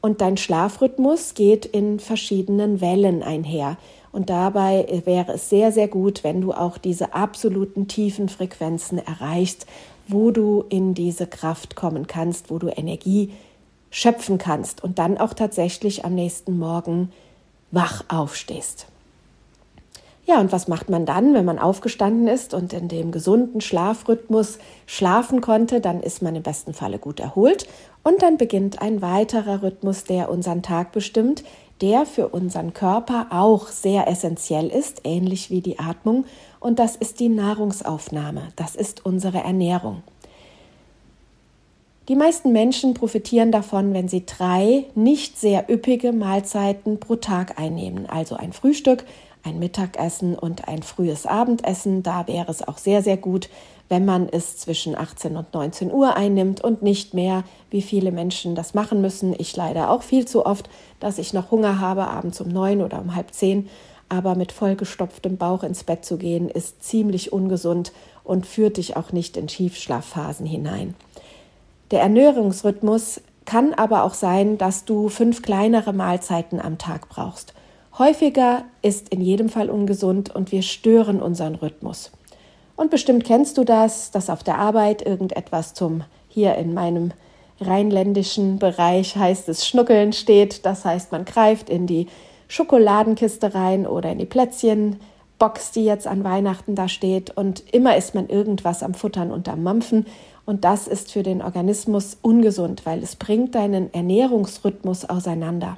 Und 0.00 0.20
dein 0.20 0.36
Schlafrhythmus 0.36 1.34
geht 1.34 1.64
in 1.64 2.00
verschiedenen 2.00 2.80
Wellen 2.80 3.22
einher. 3.22 3.76
Und 4.10 4.28
dabei 4.28 5.02
wäre 5.04 5.34
es 5.34 5.48
sehr, 5.48 5.72
sehr 5.72 5.88
gut, 5.88 6.24
wenn 6.24 6.40
du 6.40 6.52
auch 6.52 6.76
diese 6.76 7.14
absoluten 7.14 7.88
tiefen 7.88 8.28
Frequenzen 8.28 8.98
erreichst, 8.98 9.66
wo 10.08 10.30
du 10.30 10.64
in 10.68 10.94
diese 10.94 11.26
Kraft 11.26 11.76
kommen 11.76 12.06
kannst, 12.06 12.50
wo 12.50 12.58
du 12.58 12.68
Energie 12.68 13.32
schöpfen 13.90 14.38
kannst 14.38 14.82
und 14.82 14.98
dann 14.98 15.18
auch 15.18 15.34
tatsächlich 15.34 16.04
am 16.04 16.14
nächsten 16.14 16.58
Morgen 16.58 17.12
wach 17.70 18.04
aufstehst. 18.08 18.86
Ja, 20.24 20.38
und 20.38 20.52
was 20.52 20.68
macht 20.68 20.88
man 20.88 21.04
dann, 21.04 21.34
wenn 21.34 21.44
man 21.44 21.58
aufgestanden 21.58 22.28
ist 22.28 22.54
und 22.54 22.72
in 22.72 22.86
dem 22.86 23.10
gesunden 23.10 23.60
Schlafrhythmus 23.60 24.58
schlafen 24.86 25.40
konnte? 25.40 25.80
Dann 25.80 26.00
ist 26.00 26.22
man 26.22 26.36
im 26.36 26.44
besten 26.44 26.74
Falle 26.74 26.98
gut 26.98 27.18
erholt 27.18 27.66
und 28.04 28.22
dann 28.22 28.38
beginnt 28.38 28.80
ein 28.80 29.02
weiterer 29.02 29.62
Rhythmus, 29.62 30.04
der 30.04 30.30
unseren 30.30 30.62
Tag 30.62 30.92
bestimmt, 30.92 31.42
der 31.82 32.06
für 32.06 32.28
unseren 32.28 32.72
Körper 32.72 33.26
auch 33.30 33.68
sehr 33.68 34.08
essentiell 34.08 34.68
ist, 34.68 35.02
ähnlich 35.04 35.50
wie 35.50 35.60
die 35.60 35.78
Atmung, 35.78 36.24
und 36.60 36.78
das 36.78 36.94
ist 36.94 37.18
die 37.18 37.28
Nahrungsaufnahme, 37.28 38.48
das 38.56 38.76
ist 38.76 39.04
unsere 39.04 39.38
Ernährung. 39.38 40.02
Die 42.08 42.16
meisten 42.16 42.52
Menschen 42.52 42.94
profitieren 42.94 43.52
davon, 43.52 43.94
wenn 43.94 44.08
sie 44.08 44.24
drei 44.26 44.86
nicht 44.94 45.38
sehr 45.38 45.70
üppige 45.70 46.12
Mahlzeiten 46.12 46.98
pro 46.98 47.16
Tag 47.16 47.60
einnehmen, 47.60 48.08
also 48.08 48.36
ein 48.36 48.52
Frühstück, 48.52 49.04
ein 49.44 49.58
Mittagessen 49.58 50.36
und 50.36 50.68
ein 50.68 50.82
frühes 50.82 51.26
Abendessen. 51.26 52.02
Da 52.02 52.26
wäre 52.26 52.50
es 52.50 52.66
auch 52.66 52.78
sehr, 52.78 53.02
sehr 53.02 53.16
gut, 53.16 53.48
wenn 53.92 54.06
man 54.06 54.26
es 54.26 54.56
zwischen 54.56 54.96
18 54.96 55.36
und 55.36 55.52
19 55.52 55.92
Uhr 55.92 56.16
einnimmt 56.16 56.64
und 56.64 56.80
nicht 56.80 57.12
mehr, 57.12 57.44
wie 57.68 57.82
viele 57.82 58.10
Menschen 58.10 58.54
das 58.54 58.72
machen 58.72 59.02
müssen. 59.02 59.34
Ich 59.36 59.54
leider 59.54 59.90
auch 59.90 60.02
viel 60.02 60.26
zu 60.26 60.46
oft, 60.46 60.70
dass 60.98 61.18
ich 61.18 61.34
noch 61.34 61.50
Hunger 61.50 61.78
habe, 61.78 62.08
abends 62.08 62.40
um 62.40 62.48
neun 62.48 62.80
oder 62.80 62.98
um 62.98 63.14
halb 63.14 63.34
zehn. 63.34 63.68
aber 64.08 64.34
mit 64.34 64.50
vollgestopftem 64.50 65.36
Bauch 65.36 65.62
ins 65.62 65.84
Bett 65.84 66.06
zu 66.06 66.16
gehen, 66.16 66.48
ist 66.48 66.82
ziemlich 66.82 67.34
ungesund 67.34 67.92
und 68.24 68.46
führt 68.46 68.78
dich 68.78 68.96
auch 68.96 69.12
nicht 69.12 69.36
in 69.36 69.50
Schiefschlafphasen 69.50 70.46
hinein. 70.46 70.94
Der 71.90 72.00
Ernährungsrhythmus 72.00 73.20
kann 73.44 73.74
aber 73.74 74.04
auch 74.04 74.14
sein, 74.14 74.56
dass 74.56 74.86
du 74.86 75.10
fünf 75.10 75.42
kleinere 75.42 75.92
Mahlzeiten 75.92 76.60
am 76.60 76.78
Tag 76.78 77.10
brauchst. 77.10 77.52
Häufiger 77.98 78.64
ist 78.80 79.10
in 79.10 79.20
jedem 79.20 79.50
Fall 79.50 79.68
ungesund 79.68 80.34
und 80.34 80.50
wir 80.50 80.62
stören 80.62 81.20
unseren 81.20 81.56
Rhythmus. 81.56 82.10
Und 82.82 82.90
bestimmt 82.90 83.22
kennst 83.22 83.58
du 83.58 83.64
das, 83.64 84.10
dass 84.10 84.28
auf 84.28 84.42
der 84.42 84.58
Arbeit 84.58 85.02
irgendetwas 85.02 85.72
zum 85.72 86.02
hier 86.26 86.56
in 86.56 86.74
meinem 86.74 87.12
rheinländischen 87.60 88.58
Bereich 88.58 89.14
heißt 89.14 89.48
es 89.48 89.68
Schnuckeln 89.68 90.12
steht. 90.12 90.66
Das 90.66 90.84
heißt, 90.84 91.12
man 91.12 91.24
greift 91.24 91.70
in 91.70 91.86
die 91.86 92.08
Schokoladenkiste 92.48 93.54
rein 93.54 93.86
oder 93.86 94.10
in 94.10 94.18
die 94.18 94.26
Plätzchenbox, 94.26 95.70
die 95.70 95.84
jetzt 95.84 96.08
an 96.08 96.24
Weihnachten 96.24 96.74
da 96.74 96.88
steht. 96.88 97.30
Und 97.30 97.62
immer 97.72 97.96
ist 97.96 98.16
man 98.16 98.28
irgendwas 98.28 98.82
am 98.82 98.94
Futtern 98.94 99.30
und 99.30 99.48
am 99.48 99.62
Mampfen. 99.62 100.04
Und 100.44 100.64
das 100.64 100.88
ist 100.88 101.12
für 101.12 101.22
den 101.22 101.40
Organismus 101.40 102.18
ungesund, 102.20 102.84
weil 102.84 103.00
es 103.04 103.14
bringt 103.14 103.54
deinen 103.54 103.94
Ernährungsrhythmus 103.94 105.04
auseinander. 105.04 105.76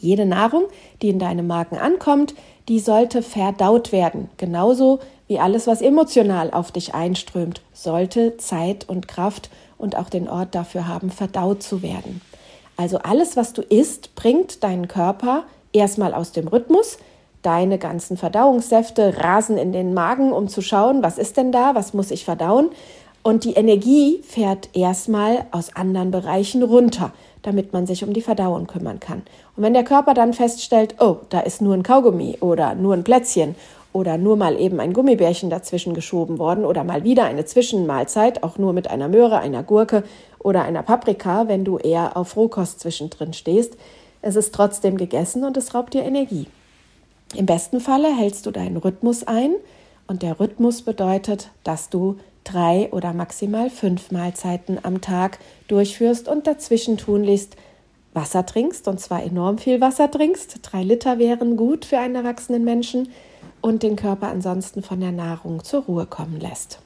Jede 0.00 0.26
Nahrung, 0.26 0.64
die 1.02 1.10
in 1.10 1.18
deinem 1.18 1.46
Magen 1.46 1.78
ankommt, 1.78 2.34
die 2.68 2.80
sollte 2.80 3.22
verdaut 3.22 3.92
werden. 3.92 4.30
Genauso 4.38 5.00
wie 5.28 5.38
alles, 5.38 5.66
was 5.66 5.82
emotional 5.82 6.50
auf 6.50 6.72
dich 6.72 6.94
einströmt, 6.94 7.60
sollte 7.72 8.36
Zeit 8.38 8.88
und 8.88 9.08
Kraft 9.08 9.50
und 9.78 9.96
auch 9.96 10.08
den 10.08 10.28
Ort 10.28 10.54
dafür 10.54 10.88
haben, 10.88 11.10
verdaut 11.10 11.62
zu 11.62 11.82
werden. 11.82 12.20
Also 12.76 12.98
alles, 12.98 13.36
was 13.36 13.52
du 13.52 13.62
isst, 13.62 14.14
bringt 14.14 14.64
deinen 14.64 14.88
Körper 14.88 15.44
erstmal 15.72 16.14
aus 16.14 16.32
dem 16.32 16.48
Rhythmus. 16.48 16.98
Deine 17.42 17.78
ganzen 17.78 18.16
Verdauungssäfte 18.16 19.18
rasen 19.18 19.58
in 19.58 19.72
den 19.72 19.92
Magen, 19.94 20.32
um 20.32 20.48
zu 20.48 20.62
schauen, 20.62 21.02
was 21.02 21.18
ist 21.18 21.36
denn 21.36 21.52
da, 21.52 21.74
was 21.74 21.94
muss 21.94 22.10
ich 22.10 22.24
verdauen. 22.24 22.70
Und 23.22 23.44
die 23.44 23.52
Energie 23.52 24.22
fährt 24.26 24.70
erstmal 24.72 25.46
aus 25.50 25.76
anderen 25.76 26.10
Bereichen 26.10 26.62
runter, 26.62 27.12
damit 27.42 27.72
man 27.72 27.86
sich 27.86 28.04
um 28.04 28.12
die 28.12 28.22
Verdauung 28.22 28.66
kümmern 28.66 29.00
kann. 29.00 29.22
Und 29.56 29.62
wenn 29.62 29.74
der 29.74 29.84
Körper 29.84 30.14
dann 30.14 30.32
feststellt, 30.32 30.96
oh, 31.00 31.16
da 31.30 31.40
ist 31.40 31.62
nur 31.62 31.74
ein 31.74 31.82
Kaugummi 31.82 32.38
oder 32.40 32.74
nur 32.74 32.94
ein 32.94 33.04
Plätzchen 33.04 33.54
oder 33.92 34.18
nur 34.18 34.36
mal 34.36 34.58
eben 34.60 34.80
ein 34.80 34.92
Gummibärchen 34.92 35.50
dazwischen 35.50 35.94
geschoben 35.94 36.38
worden 36.38 36.64
oder 36.64 36.84
mal 36.84 37.04
wieder 37.04 37.24
eine 37.24 37.44
Zwischenmahlzeit, 37.44 38.42
auch 38.42 38.58
nur 38.58 38.72
mit 38.72 38.90
einer 38.90 39.08
Möhre, 39.08 39.38
einer 39.38 39.62
Gurke 39.62 40.04
oder 40.38 40.62
einer 40.62 40.82
Paprika, 40.82 41.48
wenn 41.48 41.64
du 41.64 41.78
eher 41.78 42.16
auf 42.16 42.36
Rohkost 42.36 42.80
zwischendrin 42.80 43.32
stehst, 43.32 43.76
es 44.22 44.36
ist 44.36 44.54
trotzdem 44.54 44.96
gegessen 44.96 45.44
und 45.44 45.56
es 45.56 45.74
raubt 45.74 45.94
dir 45.94 46.02
Energie. 46.02 46.46
Im 47.34 47.46
besten 47.46 47.80
Falle 47.80 48.14
hältst 48.14 48.46
du 48.46 48.50
deinen 48.50 48.76
Rhythmus 48.76 49.24
ein 49.24 49.54
und 50.06 50.22
der 50.22 50.38
Rhythmus 50.40 50.82
bedeutet, 50.82 51.50
dass 51.64 51.88
du 51.88 52.16
drei 52.50 52.88
oder 52.92 53.12
maximal 53.12 53.70
fünf 53.70 54.10
Mahlzeiten 54.10 54.78
am 54.82 55.00
Tag 55.00 55.38
durchführst 55.68 56.28
und 56.28 56.46
dazwischen 56.46 56.96
tunlichst 56.96 57.56
Wasser 58.12 58.44
trinkst, 58.44 58.88
und 58.88 58.98
zwar 58.98 59.22
enorm 59.22 59.58
viel 59.58 59.80
Wasser 59.80 60.10
trinkst. 60.10 60.58
Drei 60.62 60.82
Liter 60.82 61.18
wären 61.18 61.56
gut 61.56 61.84
für 61.84 61.98
einen 61.98 62.16
erwachsenen 62.16 62.64
Menschen 62.64 63.10
und 63.60 63.82
den 63.82 63.96
Körper 63.96 64.28
ansonsten 64.28 64.82
von 64.82 65.00
der 65.00 65.12
Nahrung 65.12 65.62
zur 65.62 65.84
Ruhe 65.84 66.06
kommen 66.06 66.40
lässt. 66.40 66.80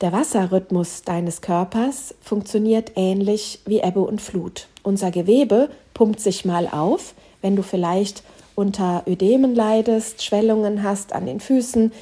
Der 0.00 0.12
Wasserrhythmus 0.12 1.02
deines 1.02 1.40
Körpers 1.40 2.14
funktioniert 2.20 2.92
ähnlich 2.96 3.60
wie 3.66 3.80
Ebbe 3.80 4.00
und 4.00 4.20
Flut. 4.20 4.66
Unser 4.82 5.10
Gewebe 5.10 5.70
pumpt 5.94 6.20
sich 6.20 6.44
mal 6.44 6.66
auf, 6.66 7.14
wenn 7.40 7.56
du 7.56 7.62
vielleicht 7.62 8.24
unter 8.56 9.04
Ödemen 9.06 9.54
leidest, 9.54 10.22
Schwellungen 10.22 10.82
hast 10.82 11.12
an 11.12 11.26
den 11.26 11.40
Füßen, 11.40 11.92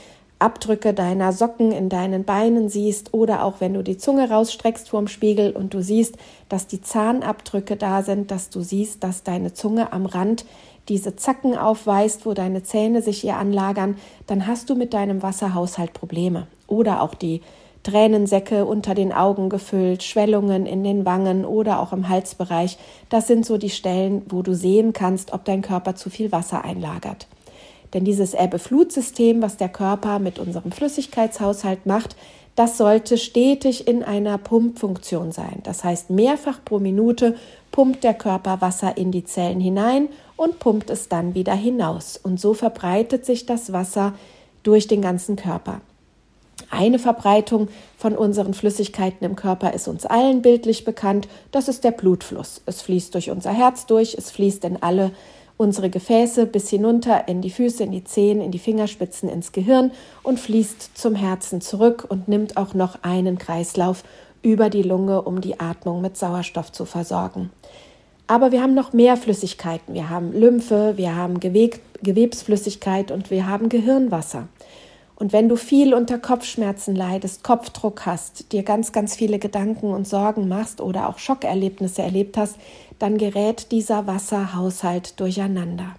Abdrücke 0.43 0.93
deiner 0.93 1.33
Socken 1.33 1.73
in 1.73 1.89
deinen 1.89 2.25
Beinen 2.25 2.69
siehst 2.69 3.15
oder 3.15 3.45
auch 3.45 3.61
wenn 3.61 3.75
du 3.75 3.83
die 3.83 3.97
Zunge 3.97 4.29
rausstreckst 4.29 4.89
vorm 4.91 5.09
Spiegel 5.09 5.53
und 5.53 5.73
du 5.73 5.83
siehst, 5.83 6.17
dass 6.49 6.67
die 6.67 6.83
Zahnabdrücke 6.83 7.77
da 7.77 8.03
sind, 8.03 8.31
dass 8.31 8.51
du 8.51 8.61
siehst, 8.61 9.03
dass 9.05 9.23
deine 9.23 9.55
Zunge 9.55 9.93
am 9.93 10.05
Rand 10.05 10.45
diese 10.89 11.17
Zacken 11.17 11.57
aufweist, 11.57 12.27
wo 12.27 12.35
deine 12.35 12.63
Zähne 12.63 13.03
sich 13.03 13.25
ihr 13.25 13.37
anlagern, 13.37 13.97
dann 14.27 14.47
hast 14.47 14.69
du 14.69 14.75
mit 14.75 14.93
deinem 14.93 15.23
Wasserhaushalt 15.23 15.93
Probleme. 15.93 16.49
Oder 16.67 17.03
auch 17.03 17.15
die 17.15 17.41
Tränensäcke 17.83 18.65
unter 18.65 18.95
den 18.95 19.13
Augen 19.13 19.49
gefüllt, 19.49 20.03
Schwellungen 20.03 20.67
in 20.67 20.85
den 20.85 21.05
Wangen 21.05 21.45
oder 21.45 21.81
auch 21.81 21.93
im 21.93 22.09
Halsbereich. 22.09 22.79
Das 23.09 23.27
sind 23.27 23.47
so 23.47 23.59
die 23.59 23.71
Stellen, 23.71 24.23
wo 24.29 24.43
du 24.43 24.55
sehen 24.55 24.93
kannst, 24.93 25.33
ob 25.33 25.45
dein 25.45 25.63
Körper 25.63 25.95
zu 25.95 26.11
viel 26.11 26.33
Wasser 26.33 26.65
einlagert. 26.65 27.27
Denn 27.95 28.05
dieses 28.05 28.35
Ebbe-Flut-System, 28.35 29.43
was 29.43 29.57
der 29.57 29.69
Körper 29.69 30.19
mit 30.19 30.39
unserem 30.39 30.73
Flüssigkeitshaushalt 30.73 31.87
macht, 31.87 32.17
das 32.55 32.77
sollte 32.77 33.17
stetig 33.17 33.89
in 33.89 34.03
einer 34.03 34.37
Pumpfunktion 34.37 35.33
sein. 35.33 35.61
Das 35.63 35.85
heißt, 35.85 36.11
mehrfach 36.11 36.59
pro 36.65 36.79
Minute 36.79 37.37
pumpt 37.71 38.05
der 38.05 38.15
Körper 38.15 38.61
Wasser 38.61 38.97
in 38.99 39.11
die 39.11 39.25
Zellen 39.25 39.61
hinein 39.61 40.09
und 40.37 40.59
pumpt 40.59 40.91
es 40.91 41.09
dann 41.09 41.35
wieder 41.35 41.55
hinaus. 41.55 42.19
Und 42.23 42.39
so 42.39 42.53
verbreitet 42.53 43.25
sich 43.25 43.47
das 43.47 43.73
Wasser 43.73 44.13
durch 44.63 44.87
den 44.87 45.01
ganzen 45.01 45.37
Körper. 45.37 45.81
Eine 46.71 46.99
Verbreitung 46.99 47.69
von 47.97 48.17
unseren 48.17 48.55
Flüssigkeiten 48.55 49.27
im 49.27 49.37
Körper 49.37 49.73
ist 49.73 49.89
uns 49.89 50.07
allen 50.07 50.43
bildlich 50.43 50.85
bekannt. 50.85 51.29
Das 51.51 51.69
ist 51.69 51.85
der 51.85 51.91
Blutfluss. 51.91 52.63
Es 52.67 52.83
fließt 52.83 53.15
durch 53.15 53.31
unser 53.31 53.53
Herz 53.53 53.87
durch, 53.87 54.15
es 54.15 54.31
fließt 54.31 54.65
in 54.65 54.83
alle 54.83 55.13
unsere 55.63 55.89
Gefäße 55.89 56.47
bis 56.47 56.69
hinunter 56.69 57.29
in 57.29 57.41
die 57.41 57.51
Füße, 57.51 57.85
in 57.85 57.93
die 57.93 58.03
Zehen, 58.03 58.41
in 58.41 58.51
die 58.51 58.59
Fingerspitzen, 58.59 59.29
ins 59.29 59.53
Gehirn 59.53 59.93
und 60.25 60.41
fließt 60.41 60.99
zum 60.99 61.15
Herzen 61.15 61.61
zurück 61.61 62.05
und 62.09 62.27
nimmt 62.27 62.57
auch 62.57 62.75
noch 62.75 63.03
einen 63.03 63.39
Kreislauf 63.39 64.03
über 64.43 64.71
die 64.71 64.83
Lunge, 64.83 65.23
um 65.23 65.41
die 65.41 65.61
Atmung 65.61 66.03
mit 66.03 66.17
Sauerstoff 66.17 66.73
zu 66.73 66.85
versorgen. 66.85 67.51
Aber 68.27 68.51
wir 68.51 68.61
haben 68.61 68.75
noch 68.75 68.93
mehr 68.93 69.17
Flüssigkeiten. 69.17 69.95
Wir 69.95 70.11
haben 70.11 70.33
Lymphe, 70.33 70.95
wir 70.97 71.15
haben 71.15 71.39
Geweb 71.41 71.79
Gewebsflüssigkeit 72.03 73.13
und 73.13 73.31
wir 73.31 73.47
haben 73.47 73.69
Gehirnwasser. 73.69 74.49
Und 75.15 75.33
wenn 75.33 75.49
du 75.49 75.55
viel 75.55 75.95
unter 75.95 76.19
Kopfschmerzen 76.19 76.97
leidest, 76.97 77.45
Kopfdruck 77.45 78.07
hast, 78.07 78.51
dir 78.51 78.65
ganz, 78.65 78.91
ganz 78.91 79.15
viele 79.15 79.39
Gedanken 79.39 79.93
und 79.93 80.09
Sorgen 80.09 80.49
machst 80.49 80.81
oder 80.81 81.09
auch 81.09 81.19
Schockerlebnisse 81.19 82.03
erlebt 82.03 82.37
hast, 82.37 82.57
dann 83.03 83.19
gerät 83.19 83.73
dieser 83.73 84.07
Wasserhaushalt 84.07 85.19
durcheinander. 85.19 85.97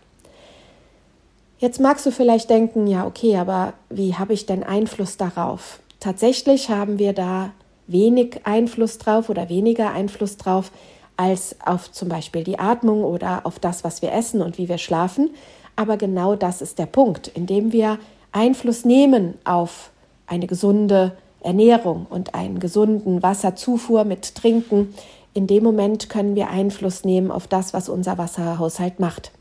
Jetzt 1.59 1.79
magst 1.79 2.05
du 2.05 2.11
vielleicht 2.11 2.49
denken, 2.49 2.87
ja, 2.87 3.05
okay, 3.05 3.37
aber 3.37 3.73
wie 3.89 4.15
habe 4.15 4.33
ich 4.33 4.45
denn 4.45 4.63
Einfluss 4.63 5.17
darauf? 5.17 5.79
Tatsächlich 5.99 6.69
haben 6.69 6.99
wir 6.99 7.13
da 7.13 7.51
wenig 7.87 8.41
Einfluss 8.45 8.97
drauf 8.97 9.29
oder 9.29 9.49
weniger 9.49 9.91
Einfluss 9.91 10.37
drauf 10.37 10.71
als 11.15 11.55
auf 11.65 11.91
zum 11.91 12.09
Beispiel 12.09 12.43
die 12.43 12.59
Atmung 12.59 13.03
oder 13.03 13.45
auf 13.45 13.59
das, 13.59 13.83
was 13.83 14.01
wir 14.01 14.11
essen 14.11 14.41
und 14.41 14.57
wie 14.57 14.67
wir 14.67 14.77
schlafen. 14.77 15.29
Aber 15.75 15.97
genau 15.97 16.35
das 16.35 16.61
ist 16.61 16.79
der 16.79 16.85
Punkt, 16.85 17.27
indem 17.29 17.71
wir 17.71 17.99
Einfluss 18.31 18.85
nehmen 18.85 19.35
auf 19.43 19.91
eine 20.27 20.47
gesunde 20.47 21.15
Ernährung 21.41 22.07
und 22.09 22.35
einen 22.35 22.59
gesunden 22.59 23.21
Wasserzufuhr 23.21 24.05
mit 24.05 24.35
Trinken, 24.35 24.93
in 25.33 25.47
dem 25.47 25.63
Moment 25.63 26.09
können 26.09 26.35
wir 26.35 26.49
Einfluss 26.49 27.03
nehmen 27.03 27.31
auf 27.31 27.47
das, 27.47 27.73
was 27.73 27.89
unser 27.89 28.17
Wasserhaushalt 28.17 28.99
macht. 28.99 29.31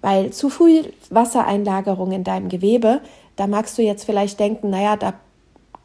Weil 0.00 0.30
zu 0.30 0.50
viel 0.50 0.92
Wassereinlagerung 1.10 2.12
in 2.12 2.24
deinem 2.24 2.48
Gewebe, 2.48 3.00
da 3.36 3.46
magst 3.46 3.78
du 3.78 3.82
jetzt 3.82 4.04
vielleicht 4.04 4.38
denken, 4.38 4.70
naja, 4.70 4.96
da 4.96 5.14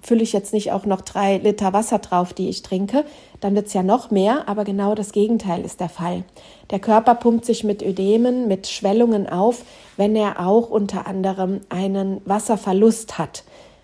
fülle 0.01 0.22
ich 0.22 0.34
jetzt 0.34 0.53
nicht 0.53 0.72
auch 0.72 0.86
noch 0.86 1.01
drei 1.01 1.38
Liter 1.38 1.72
Wasser 1.72 2.00
drauf, 2.00 2.34
die 2.34 2.50
ich 2.50 2.62
trinke, 2.62 3.05
dann 3.39 3.55
wird 3.55 3.67
es 3.67 3.74
ja 3.74 3.84
noch 3.84 4.12
mehr, 4.12 4.50
aber 4.50 4.65
genau 4.65 4.96
das 4.96 5.13
Gegenteil 5.13 5.63
ist 5.63 5.79
der 5.79 5.89
Fall. 5.89 6.24
Der 6.72 6.79
Körper 6.79 7.15
pumpt 7.15 7.46
sich 7.46 7.63
mit 7.63 7.82
Ödemen, 7.82 8.48
mit 8.48 8.67
Schwellungen 8.67 9.27
auf, 9.27 9.63
wenn 9.96 10.15
er 10.15 10.46
auch 10.46 10.70
unter 10.70 11.08
anderem 11.08 11.62
einen 11.70 12.22
Wasserverlust 12.25 13.17
hat. 13.17 13.43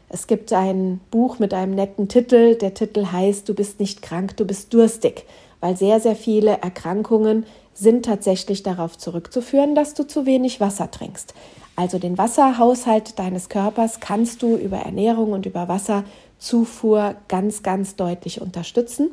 Es 0.09 0.27
gibt 0.27 0.51
ein 0.51 1.00
Buch 1.12 1.39
mit 1.39 1.53
einem 1.53 1.75
netten 1.75 2.07
Titel, 2.07 2.55
der 2.55 2.74
Titel 2.74 3.07
heißt 3.12 3.48
Du 3.48 3.53
bist 3.53 3.79
nicht 3.79 4.01
krank, 4.01 4.36
du 4.38 4.45
bist 4.45 4.74
durstig, 4.74 5.25
weil 5.62 5.78
sehr, 5.78 6.00
sehr 6.00 6.16
viele 6.16 6.62
Erkrankungen 6.62 7.46
sind 7.74 8.06
tatsächlich 8.06 8.63
darauf 8.63 8.98
zurückzuführen, 8.98 9.75
dass 9.75 9.94
du 9.94 10.06
zu 10.06 10.25
wenig 10.25 10.60
Wasser 10.60 10.92
trinkst. 10.92 11.34
Also 11.75 11.98
den 11.98 12.18
Wasserhaushalt 12.18 13.18
deines 13.20 13.48
Körpers 13.48 14.01
kannst 14.01 14.42
du 14.42 14.58
über 14.58 14.78
Ernährung 14.78 15.32
und 15.32 15.46
über 15.46 15.70
Wasserzufuhr 15.70 17.16
ganz, 17.30 17.63
ganz 17.63 17.96
deutlich 17.96 18.42
unterstützen. 18.42 19.12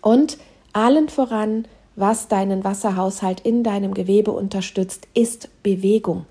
Und 0.00 0.38
allen 0.72 1.08
voran, 1.08 1.66
was 1.96 2.28
deinen 2.28 2.62
Wasserhaushalt 2.62 3.40
in 3.40 3.64
deinem 3.64 3.94
Gewebe 3.94 4.30
unterstützt, 4.30 5.08
ist 5.14 5.48
Bewegung. 5.62 6.24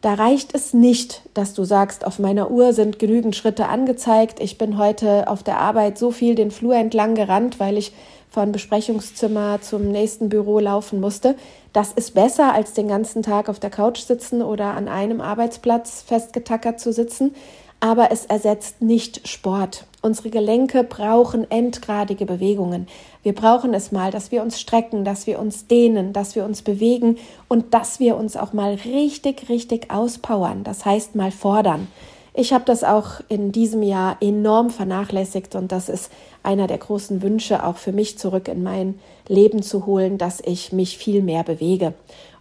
Da 0.00 0.14
reicht 0.14 0.54
es 0.54 0.74
nicht, 0.74 1.22
dass 1.34 1.54
du 1.54 1.62
sagst, 1.62 2.04
auf 2.04 2.18
meiner 2.18 2.50
Uhr 2.50 2.72
sind 2.72 2.98
genügend 2.98 3.36
Schritte 3.36 3.68
angezeigt. 3.68 4.40
Ich 4.40 4.58
bin 4.58 4.76
heute 4.76 5.28
auf 5.28 5.42
der 5.42 5.58
Arbeit 5.58 5.96
so 5.96 6.10
viel 6.10 6.34
den 6.34 6.50
Flur 6.50 6.74
entlang 6.74 7.14
gerannt, 7.14 7.60
weil 7.60 7.78
ich 7.78 7.92
von 8.32 8.50
Besprechungszimmer 8.50 9.60
zum 9.60 9.88
nächsten 9.88 10.30
Büro 10.30 10.58
laufen 10.58 11.00
musste. 11.00 11.36
Das 11.74 11.92
ist 11.92 12.14
besser, 12.14 12.54
als 12.54 12.72
den 12.72 12.88
ganzen 12.88 13.22
Tag 13.22 13.50
auf 13.50 13.60
der 13.60 13.68
Couch 13.68 14.00
sitzen 14.00 14.40
oder 14.40 14.74
an 14.74 14.88
einem 14.88 15.20
Arbeitsplatz 15.20 16.02
festgetackert 16.02 16.80
zu 16.80 16.94
sitzen. 16.94 17.34
Aber 17.78 18.10
es 18.10 18.24
ersetzt 18.24 18.80
nicht 18.80 19.28
Sport. 19.28 19.86
Unsere 20.00 20.30
Gelenke 20.30 20.82
brauchen 20.82 21.50
endgradige 21.50 22.24
Bewegungen. 22.24 22.86
Wir 23.22 23.34
brauchen 23.34 23.74
es 23.74 23.92
mal, 23.92 24.10
dass 24.10 24.30
wir 24.32 24.40
uns 24.40 24.58
strecken, 24.58 25.04
dass 25.04 25.26
wir 25.26 25.38
uns 25.38 25.66
dehnen, 25.66 26.12
dass 26.12 26.34
wir 26.34 26.44
uns 26.44 26.62
bewegen 26.62 27.18
und 27.48 27.74
dass 27.74 28.00
wir 28.00 28.16
uns 28.16 28.36
auch 28.36 28.52
mal 28.52 28.78
richtig, 28.84 29.48
richtig 29.50 29.90
auspowern. 29.90 30.64
Das 30.64 30.86
heißt 30.86 31.16
mal 31.16 31.32
fordern. 31.32 31.88
Ich 32.34 32.54
habe 32.54 32.64
das 32.64 32.82
auch 32.82 33.20
in 33.28 33.52
diesem 33.52 33.82
Jahr 33.82 34.16
enorm 34.20 34.70
vernachlässigt 34.70 35.54
und 35.54 35.70
das 35.70 35.90
ist 35.90 36.10
einer 36.42 36.66
der 36.66 36.78
großen 36.78 37.20
Wünsche 37.20 37.64
auch 37.64 37.76
für 37.76 37.92
mich 37.92 38.18
zurück 38.18 38.48
in 38.48 38.62
mein 38.62 38.98
Leben 39.28 39.62
zu 39.62 39.84
holen, 39.84 40.16
dass 40.16 40.40
ich 40.40 40.72
mich 40.72 40.96
viel 40.96 41.22
mehr 41.22 41.44
bewege. 41.44 41.92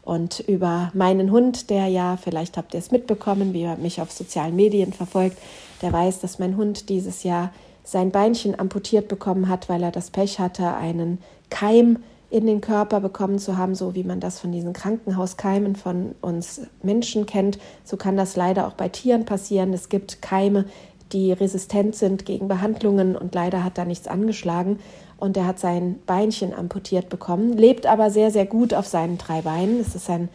Und 0.03 0.39
über 0.39 0.91
meinen 0.93 1.31
Hund, 1.31 1.69
der 1.69 1.87
ja, 1.87 2.17
vielleicht 2.17 2.57
habt 2.57 2.73
ihr 2.73 2.79
es 2.79 2.91
mitbekommen, 2.91 3.53
wie 3.53 3.63
er 3.63 3.77
mich 3.77 4.01
auf 4.01 4.11
sozialen 4.11 4.55
Medien 4.55 4.93
verfolgt, 4.93 5.37
der 5.81 5.91
weiß, 5.91 6.21
dass 6.21 6.39
mein 6.39 6.55
Hund 6.57 6.89
dieses 6.89 7.23
Jahr 7.23 7.51
sein 7.83 8.11
Beinchen 8.11 8.57
amputiert 8.57 9.07
bekommen 9.09 9.49
hat, 9.49 9.67
weil 9.67 9.83
er 9.83 9.91
das 9.91 10.09
Pech 10.09 10.39
hatte, 10.39 10.73
einen 10.73 11.19
Keim 11.49 11.99
in 12.31 12.47
den 12.47 12.61
Körper 12.61 13.01
bekommen 13.01 13.39
zu 13.39 13.57
haben, 13.57 13.75
so 13.75 13.93
wie 13.93 14.05
man 14.05 14.21
das 14.21 14.39
von 14.39 14.53
diesen 14.53 14.71
Krankenhauskeimen 14.71 15.75
von 15.75 16.15
uns 16.21 16.61
Menschen 16.81 17.25
kennt. 17.25 17.59
So 17.83 17.97
kann 17.97 18.15
das 18.15 18.37
leider 18.37 18.67
auch 18.67 18.73
bei 18.73 18.87
Tieren 18.87 19.25
passieren. 19.25 19.73
Es 19.73 19.89
gibt 19.89 20.21
Keime, 20.21 20.65
die 21.11 21.33
resistent 21.33 21.93
sind 21.93 22.25
gegen 22.25 22.47
Behandlungen 22.47 23.17
und 23.17 23.35
leider 23.35 23.65
hat 23.65 23.77
da 23.77 23.83
nichts 23.83 24.07
angeschlagen 24.07 24.79
und 25.17 25.35
er 25.35 25.45
hat 25.45 25.59
sein 25.59 25.99
Beinchen 26.05 26.53
amputiert 26.53 27.09
bekommen, 27.09 27.57
lebt 27.57 27.85
aber 27.85 28.09
sehr, 28.09 28.31
sehr 28.31 28.45
gut 28.45 28.73
auf 28.73 28.87
seinen 28.87 29.17
drei 29.17 29.41
Beinen. 29.41 29.81
Es 29.81 29.93
ist 29.93 30.09
ein 30.09 30.29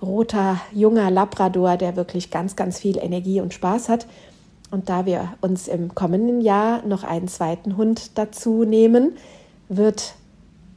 roter, 0.00 0.60
junger 0.72 1.10
Labrador, 1.10 1.76
der 1.76 1.96
wirklich 1.96 2.30
ganz, 2.30 2.54
ganz 2.54 2.78
viel 2.78 2.96
Energie 2.96 3.40
und 3.40 3.52
Spaß 3.52 3.88
hat. 3.88 4.06
Und 4.70 4.88
da 4.88 5.04
wir 5.04 5.34
uns 5.40 5.66
im 5.66 5.96
kommenden 5.96 6.40
Jahr 6.40 6.86
noch 6.86 7.02
einen 7.02 7.26
zweiten 7.26 7.76
Hund 7.76 8.16
dazu 8.16 8.64
nehmen, 8.64 9.16
wird 9.68 10.14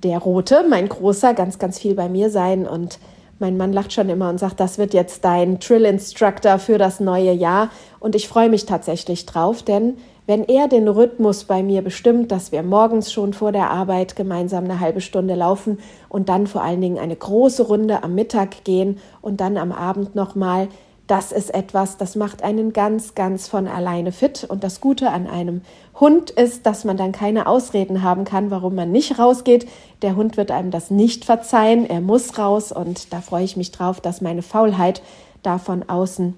der 0.04 0.20
rote, 0.20 0.66
mein 0.70 0.90
großer, 0.90 1.34
ganz, 1.34 1.60
ganz 1.60 1.80
viel 1.80 1.96
bei 1.96 2.10
mir 2.10 2.30
sein. 2.30 2.68
Und 2.68 3.00
mein 3.40 3.58
Mann 3.58 3.74
lacht 3.74 3.94
schon 3.94 4.10
immer 4.10 4.30
und 4.30 4.40
sagt, 4.40 4.60
das 4.60 4.78
wird 4.78 4.94
jetzt 4.94 5.26
dein 5.26 5.60
Trill 5.60 5.86
Instructor 5.86 6.60
für 6.60 6.78
das 6.78 7.00
neue 7.00 7.32
Jahr. 7.32 7.70
Und 8.00 8.16
ich 8.16 8.28
freue 8.28 8.50
mich 8.50 8.66
tatsächlich 8.66 9.26
drauf, 9.26 9.64
denn 9.64 9.98
wenn 10.26 10.46
er 10.46 10.70
den 10.70 10.88
Rhythmus 10.88 11.44
bei 11.44 11.64
mir 11.64 11.82
bestimmt, 11.82 12.32
dass 12.32 12.54
wir 12.54 12.64
morgens 12.64 13.12
schon 13.12 13.34
vor 13.34 13.52
der 13.52 13.70
Arbeit 13.70 14.16
gemeinsam 14.16 14.64
eine 14.64 14.80
halbe 14.80 15.02
Stunde 15.02 15.36
laufen 15.36 15.80
und 16.08 16.30
dann 16.30 16.48
vor 16.48 16.64
allen 16.64 16.80
Dingen 16.80 16.98
eine 16.98 17.16
große 17.16 17.64
Runde 17.64 18.04
am 18.04 18.16
Mittag 18.16 18.64
gehen 18.64 19.00
und 19.22 19.42
dann 19.42 19.58
am 19.58 19.74
Abend 19.74 20.16
nochmal, 20.16 20.70
das 21.14 21.32
ist 21.32 21.54
etwas, 21.54 21.98
das 21.98 22.16
macht 22.16 22.42
einen 22.42 22.74
ganz, 22.74 23.14
ganz 23.14 23.48
von 23.48 23.68
alleine 23.68 24.12
fit. 24.12 24.46
Und 24.50 24.64
das 24.64 24.82
Gute 24.82 25.12
an 25.12 25.28
einem 25.28 25.62
Hund 26.00 26.32
ist, 26.32 26.66
dass 26.66 26.86
man 26.86 26.98
dann 26.98 27.12
keine 27.12 27.46
Ausreden 27.46 28.02
haben 28.02 28.26
kann, 28.26 28.50
warum 28.50 28.74
man 28.74 28.92
nicht 28.92 29.20
rausgeht. 29.20 29.68
Der 30.02 30.16
Hund 30.16 30.38
wird 30.38 30.50
einem 30.50 30.72
das 30.72 30.90
nicht 30.90 31.24
verzeihen. 31.24 31.88
Er 31.88 32.02
muss 32.02 32.40
raus. 32.40 32.72
Und 32.72 33.14
da 33.14 33.22
freue 33.22 33.44
ich 33.44 33.56
mich 33.56 33.70
drauf, 33.70 34.02
dass 34.02 34.22
meine 34.22 34.42
Faulheit 34.42 35.04
da 35.44 35.60
von 35.60 35.88
außen 35.88 36.34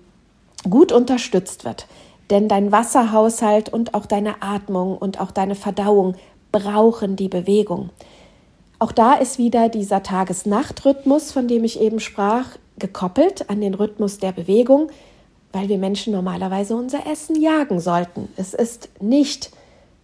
gut 0.70 0.92
unterstützt 0.92 1.64
wird. 1.64 1.88
Denn 2.30 2.50
dein 2.50 2.74
Wasserhaushalt 2.74 3.70
und 3.70 3.94
auch 3.94 4.06
deine 4.06 4.42
Atmung 4.42 4.98
und 4.98 5.22
auch 5.22 5.32
deine 5.32 5.56
Verdauung 5.56 6.16
brauchen 6.52 7.16
die 7.16 7.30
Bewegung. 7.30 7.92
Auch 8.80 8.92
da 8.92 9.14
ist 9.14 9.38
wieder 9.38 9.70
dieser 9.70 10.04
Tages-Nacht-Rhythmus, 10.04 11.32
von 11.32 11.48
dem 11.48 11.64
ich 11.64 11.80
eben 11.80 12.02
sprach, 12.02 12.58
gekoppelt 12.78 13.50
an 13.50 13.62
den 13.62 13.74
Rhythmus 13.74 14.18
der 14.18 14.32
Bewegung, 14.32 14.90
weil 15.52 15.70
wir 15.70 15.78
Menschen 15.78 16.14
normalerweise 16.14 16.76
unser 16.76 17.08
Essen 17.08 17.42
jagen 17.42 17.80
sollten. 17.80 18.28
Es 18.36 18.54
ist 18.54 18.90
nicht 19.00 19.52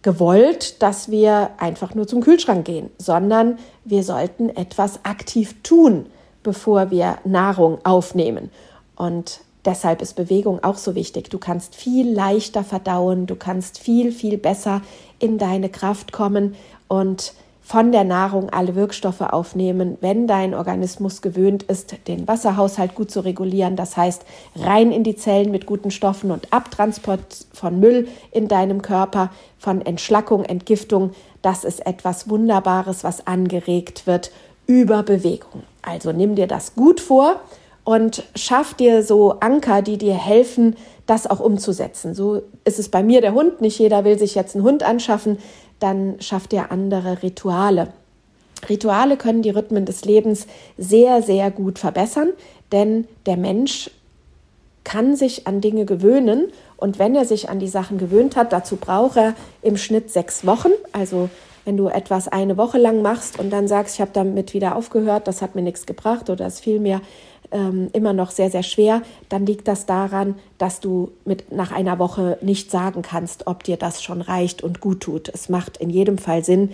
gewollt, 0.02 0.82
dass 0.82 1.10
wir 1.10 1.50
einfach 1.58 1.94
nur 1.94 2.06
zum 2.06 2.22
Kühlschrank 2.22 2.64
gehen, 2.64 2.90
sondern 2.98 3.58
wir 3.84 4.02
sollten 4.02 4.48
etwas 4.48 5.04
aktiv 5.04 5.54
tun, 5.62 6.06
bevor 6.42 6.90
wir 6.90 7.18
Nahrung 7.24 7.78
aufnehmen. 7.84 8.50
Und 8.96 9.40
deshalb 9.64 10.02
ist 10.02 10.14
Bewegung 10.14 10.62
auch 10.64 10.76
so 10.76 10.94
wichtig. 10.94 11.30
Du 11.30 11.38
kannst 11.38 11.76
viel 11.76 12.12
leichter 12.12 12.64
verdauen, 12.64 13.26
du 13.26 13.36
kannst 13.36 13.78
viel, 13.78 14.10
viel 14.10 14.38
besser 14.38 14.82
in 15.18 15.38
deine 15.38 15.68
Kraft 15.68 16.12
kommen 16.12 16.56
und 16.88 17.32
von 17.62 17.92
der 17.92 18.02
Nahrung 18.02 18.50
alle 18.50 18.74
Wirkstoffe 18.74 19.20
aufnehmen, 19.20 19.96
wenn 20.00 20.26
dein 20.26 20.52
Organismus 20.52 21.22
gewöhnt 21.22 21.62
ist, 21.62 21.94
den 22.08 22.26
Wasserhaushalt 22.26 22.94
gut 22.96 23.10
zu 23.10 23.20
regulieren. 23.20 23.76
Das 23.76 23.96
heißt, 23.96 24.24
rein 24.56 24.90
in 24.90 25.04
die 25.04 25.14
Zellen 25.14 25.52
mit 25.52 25.64
guten 25.64 25.92
Stoffen 25.92 26.32
und 26.32 26.52
Abtransport 26.52 27.46
von 27.52 27.78
Müll 27.78 28.08
in 28.32 28.48
deinem 28.48 28.82
Körper, 28.82 29.30
von 29.58 29.80
Entschlackung, 29.80 30.44
Entgiftung. 30.44 31.12
Das 31.40 31.62
ist 31.62 31.86
etwas 31.86 32.28
Wunderbares, 32.28 33.04
was 33.04 33.26
angeregt 33.28 34.06
wird 34.08 34.32
über 34.66 35.04
Bewegung. 35.04 35.62
Also 35.82 36.12
nimm 36.12 36.34
dir 36.34 36.48
das 36.48 36.74
gut 36.74 37.00
vor 37.00 37.40
und 37.84 38.24
schaff 38.36 38.74
dir 38.74 39.02
so 39.02 39.40
Anker, 39.40 39.82
die 39.82 39.98
dir 39.98 40.14
helfen, 40.14 40.76
das 41.06 41.26
auch 41.26 41.40
umzusetzen. 41.40 42.14
So 42.14 42.42
ist 42.64 42.78
es 42.78 42.88
bei 42.88 43.02
mir 43.02 43.20
der 43.20 43.34
Hund. 43.34 43.60
Nicht 43.60 43.78
jeder 43.78 44.04
will 44.04 44.18
sich 44.18 44.34
jetzt 44.34 44.54
einen 44.54 44.64
Hund 44.64 44.82
anschaffen 44.82 45.38
dann 45.82 46.20
schafft 46.20 46.52
ihr 46.52 46.70
andere 46.70 47.22
Rituale. 47.22 47.88
Rituale 48.68 49.16
können 49.16 49.42
die 49.42 49.50
Rhythmen 49.50 49.84
des 49.84 50.04
Lebens 50.04 50.46
sehr, 50.78 51.22
sehr 51.22 51.50
gut 51.50 51.78
verbessern, 51.78 52.30
denn 52.70 53.08
der 53.26 53.36
Mensch 53.36 53.90
kann 54.84 55.16
sich 55.16 55.46
an 55.46 55.60
Dinge 55.60 55.84
gewöhnen 55.84 56.48
und 56.76 56.98
wenn 56.98 57.14
er 57.14 57.24
sich 57.24 57.48
an 57.48 57.58
die 57.58 57.68
Sachen 57.68 57.98
gewöhnt 57.98 58.36
hat, 58.36 58.52
dazu 58.52 58.76
braucht 58.76 59.16
er 59.16 59.34
im 59.62 59.76
Schnitt 59.76 60.10
sechs 60.10 60.46
Wochen. 60.46 60.70
Also 60.92 61.30
wenn 61.64 61.76
du 61.76 61.88
etwas 61.88 62.28
eine 62.28 62.56
Woche 62.56 62.78
lang 62.78 63.02
machst 63.02 63.38
und 63.38 63.50
dann 63.50 63.68
sagst, 63.68 63.94
ich 63.94 64.00
habe 64.00 64.10
damit 64.12 64.54
wieder 64.54 64.74
aufgehört, 64.74 65.28
das 65.28 65.42
hat 65.42 65.54
mir 65.54 65.62
nichts 65.62 65.86
gebracht 65.86 66.30
oder 66.30 66.46
es 66.46 66.58
fiel 66.58 66.80
mir 66.80 67.00
ähm, 67.52 67.88
immer 67.92 68.12
noch 68.12 68.30
sehr, 68.30 68.50
sehr 68.50 68.62
schwer, 68.62 69.02
dann 69.28 69.46
liegt 69.46 69.68
das 69.68 69.86
daran, 69.86 70.36
dass 70.58 70.80
du 70.80 71.12
mit 71.24 71.52
nach 71.52 71.72
einer 71.72 71.98
Woche 71.98 72.38
nicht 72.40 72.70
sagen 72.70 73.02
kannst, 73.02 73.46
ob 73.46 73.62
dir 73.64 73.76
das 73.76 74.02
schon 74.02 74.20
reicht 74.20 74.62
und 74.62 74.80
gut 74.80 75.00
tut. 75.00 75.28
Es 75.28 75.48
macht 75.48 75.76
in 75.76 75.90
jedem 75.90 76.18
Fall 76.18 76.44
Sinn, 76.44 76.70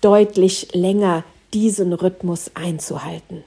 deutlich 0.00 0.74
länger 0.74 1.24
diesen 1.52 1.92
Rhythmus 1.92 2.52
einzuhalten. 2.54 3.44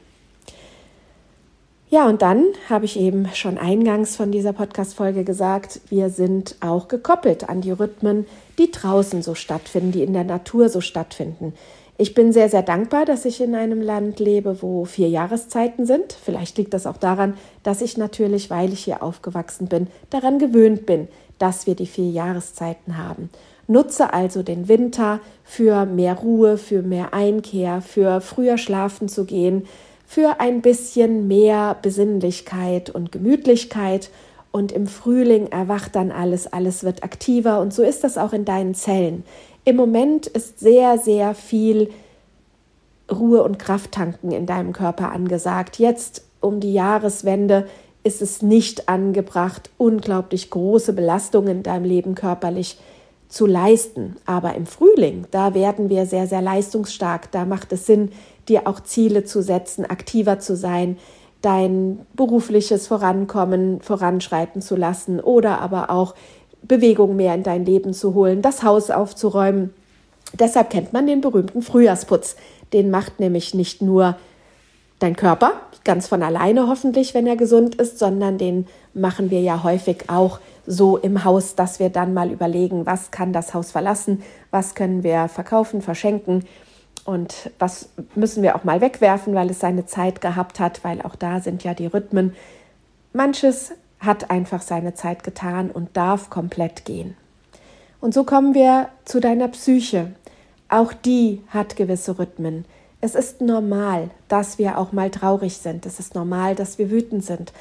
Ja, 1.94 2.08
und 2.08 2.24
dann 2.24 2.46
habe 2.70 2.86
ich 2.86 3.00
eben 3.00 3.28
schon 3.36 3.60
eingangs 3.60 4.16
von 4.16 4.32
dieser 4.32 4.52
Podcast-Folge 4.52 5.24
gesagt, 5.24 5.80
wir 5.90 6.10
sind 6.10 6.56
auch 6.60 6.88
gekoppelt 6.88 7.48
an 7.48 7.62
die 7.62 7.70
Rhythmen, 7.70 8.26
die 8.58 8.72
draußen 8.72 9.22
so 9.22 9.36
stattfinden, 9.36 9.92
die 9.92 10.02
in 10.02 10.14
der 10.14 10.24
Natur 10.24 10.70
so 10.70 10.82
stattfinden. 10.82 11.54
Ich 12.04 12.14
bin 12.14 12.34
sehr, 12.34 12.50
sehr 12.50 12.64
dankbar, 12.64 13.06
dass 13.06 13.24
ich 13.24 13.40
in 13.40 13.56
einem 13.56 13.80
Land 13.80 14.20
lebe, 14.20 14.62
wo 14.62 14.84
vier 14.84 15.08
Jahreszeiten 15.08 15.86
sind. 15.86 16.12
Vielleicht 16.12 16.58
liegt 16.58 16.74
das 16.74 16.86
auch 16.86 16.98
daran, 16.98 17.36
dass 17.64 17.82
ich 17.82 17.96
natürlich, 17.96 18.50
weil 18.50 18.74
ich 18.74 18.84
hier 18.84 19.02
aufgewachsen 19.02 19.68
bin, 19.68 19.88
daran 20.10 20.38
gewöhnt 20.38 20.86
bin, 20.86 21.08
dass 21.40 21.66
wir 21.66 21.76
die 21.76 21.86
vier 21.86 22.10
Jahreszeiten 22.10 22.98
haben. 22.98 23.30
Nutze 23.68 24.14
also 24.14 24.44
den 24.44 24.68
Winter 24.68 25.22
für 25.46 25.86
mehr 25.86 26.16
Ruhe, 26.16 26.58
für 26.58 26.82
mehr 26.82 27.14
Einkehr, 27.14 27.80
für 27.80 28.20
früher 28.20 28.58
schlafen 28.58 29.08
zu 29.08 29.24
gehen, 29.24 29.66
für 30.06 30.42
ein 30.42 30.62
bisschen 30.62 31.30
mehr 31.30 31.78
Besinnlichkeit 31.82 32.90
und 32.90 33.14
Gemütlichkeit. 33.14 34.10
Und 34.56 34.72
im 34.72 34.86
Frühling 34.86 35.48
erwacht 35.48 35.96
dann 35.96 36.12
alles, 36.12 36.46
alles 36.46 36.84
wird 36.84 37.04
aktiver 37.04 37.60
und 37.60 37.74
so 37.74 37.82
ist 37.82 38.04
das 38.04 38.20
auch 38.20 38.34
in 38.34 38.46
deinen 38.46 38.76
Zellen. 38.76 39.24
Im 39.66 39.76
Moment 39.76 40.28
ist 40.28 40.60
sehr, 40.60 41.00
sehr 41.00 41.34
viel 41.34 41.90
Ruhe 43.12 43.42
und 43.42 43.58
Krafttanken 43.58 44.32
in 44.32 44.46
deinem 44.46 44.72
Körper 44.72 45.12
angesagt. 45.12 45.80
Jetzt 45.80 46.24
um 46.40 46.60
die 46.60 46.72
Jahreswende 46.72 47.66
ist 48.04 48.22
es 48.22 48.44
nicht 48.44 48.90
angebracht, 48.90 49.72
unglaublich 49.80 50.52
große 50.52 50.94
Belastungen 50.94 51.58
in 51.58 51.64
deinem 51.64 51.86
Leben 51.86 52.14
körperlich 52.14 52.78
zu 53.30 53.48
leisten. 53.48 54.18
Aber 54.28 54.54
im 54.54 54.68
Frühling, 54.68 55.26
da 55.32 55.56
werden 55.56 55.90
wir 55.90 56.06
sehr, 56.06 56.28
sehr 56.28 56.44
leistungsstark. 56.44 57.32
Da 57.32 57.46
macht 57.46 57.74
es 57.74 57.88
Sinn, 57.88 58.12
dir 58.48 58.68
auch 58.68 58.82
Ziele 58.82 59.24
zu 59.24 59.42
setzen, 59.42 59.84
aktiver 59.84 60.38
zu 60.38 60.56
sein, 60.56 61.00
dein 61.44 62.00
berufliches 62.16 62.88
Vorankommen 62.88 63.82
voranschreiten 63.82 64.62
zu 64.62 64.76
lassen 64.76 65.20
oder 65.20 65.60
aber 65.60 65.90
auch 65.90 66.16
Bewegung 66.64 67.18
mehr 67.18 67.36
in 67.36 67.44
dein 67.44 67.66
Leben 67.66 67.94
zu 67.94 68.14
holen, 68.14 68.42
das 68.42 68.64
Haus 68.64 68.90
aufzuräumen. 68.90 69.74
Deshalb 70.40 70.70
kennt 70.70 70.94
man 70.94 71.06
den 71.06 71.20
berühmten 71.20 71.62
Frühjahrsputz. 71.62 72.38
Den 72.72 72.90
macht 72.90 73.20
nämlich 73.20 73.54
nicht 73.54 73.82
nur 73.82 74.16
dein 75.00 75.18
Körper, 75.18 75.52
ganz 75.84 76.08
von 76.08 76.24
alleine 76.24 76.68
hoffentlich, 76.70 77.14
wenn 77.14 77.28
er 77.28 77.36
gesund 77.36 77.76
ist, 77.76 78.00
sondern 78.00 78.38
den 78.38 78.66
machen 78.94 79.30
wir 79.30 79.42
ja 79.42 79.64
häufig 79.64 80.06
auch 80.10 80.40
so 80.66 80.96
im 80.96 81.26
Haus, 81.26 81.56
dass 81.56 81.80
wir 81.80 81.90
dann 81.90 82.14
mal 82.14 82.32
überlegen, 82.32 82.86
was 82.86 83.12
kann 83.12 83.34
das 83.34 83.54
Haus 83.54 83.72
verlassen, 83.72 84.24
was 84.50 84.76
können 84.76 85.04
wir 85.04 85.28
verkaufen, 85.28 85.82
verschenken 85.82 86.46
und 87.06 87.52
was 87.60 87.90
müssen 88.16 88.44
wir 88.44 88.56
auch 88.56 88.64
mal 88.64 88.82
wegwerfen, 88.82 89.36
weil 89.36 89.50
es 89.50 89.60
seine 89.60 89.86
Zeit 89.86 90.22
gehabt 90.22 90.60
hat, 90.60 90.84
weil 90.84 91.02
auch 91.02 91.16
da 91.16 91.42
sind 91.42 91.64
ja 91.64 91.74
die 91.74 91.88
Rhythmen. 91.88 92.36
Manches 93.12 93.74
hat 94.00 94.32
einfach 94.32 94.62
seine 94.62 94.94
Zeit 94.94 95.24
getan 95.24 95.70
und 95.70 95.96
darf 95.96 96.30
komplett 96.30 96.86
gehen. 96.86 97.16
Und 98.00 98.14
so 98.14 98.24
kommen 98.24 98.54
wir 98.54 98.90
zu 99.06 99.20
deiner 99.20 99.48
Psyche. 99.50 100.12
Auch 100.70 100.94
die 100.94 101.42
hat 101.50 101.76
gewisse 101.76 102.20
Rhythmen. 102.20 102.66
Es 103.00 103.16
ist 103.16 103.42
normal, 103.42 104.10
dass 104.28 104.58
wir 104.58 104.78
auch 104.78 104.92
mal 104.92 105.10
traurig 105.10 105.58
sind. 105.58 105.86
Es 105.86 106.00
ist 106.00 106.16
normal, 106.16 106.56
dass 106.56 106.78
wir 106.78 106.90
wütend 106.90 107.24
sind. 107.24 107.54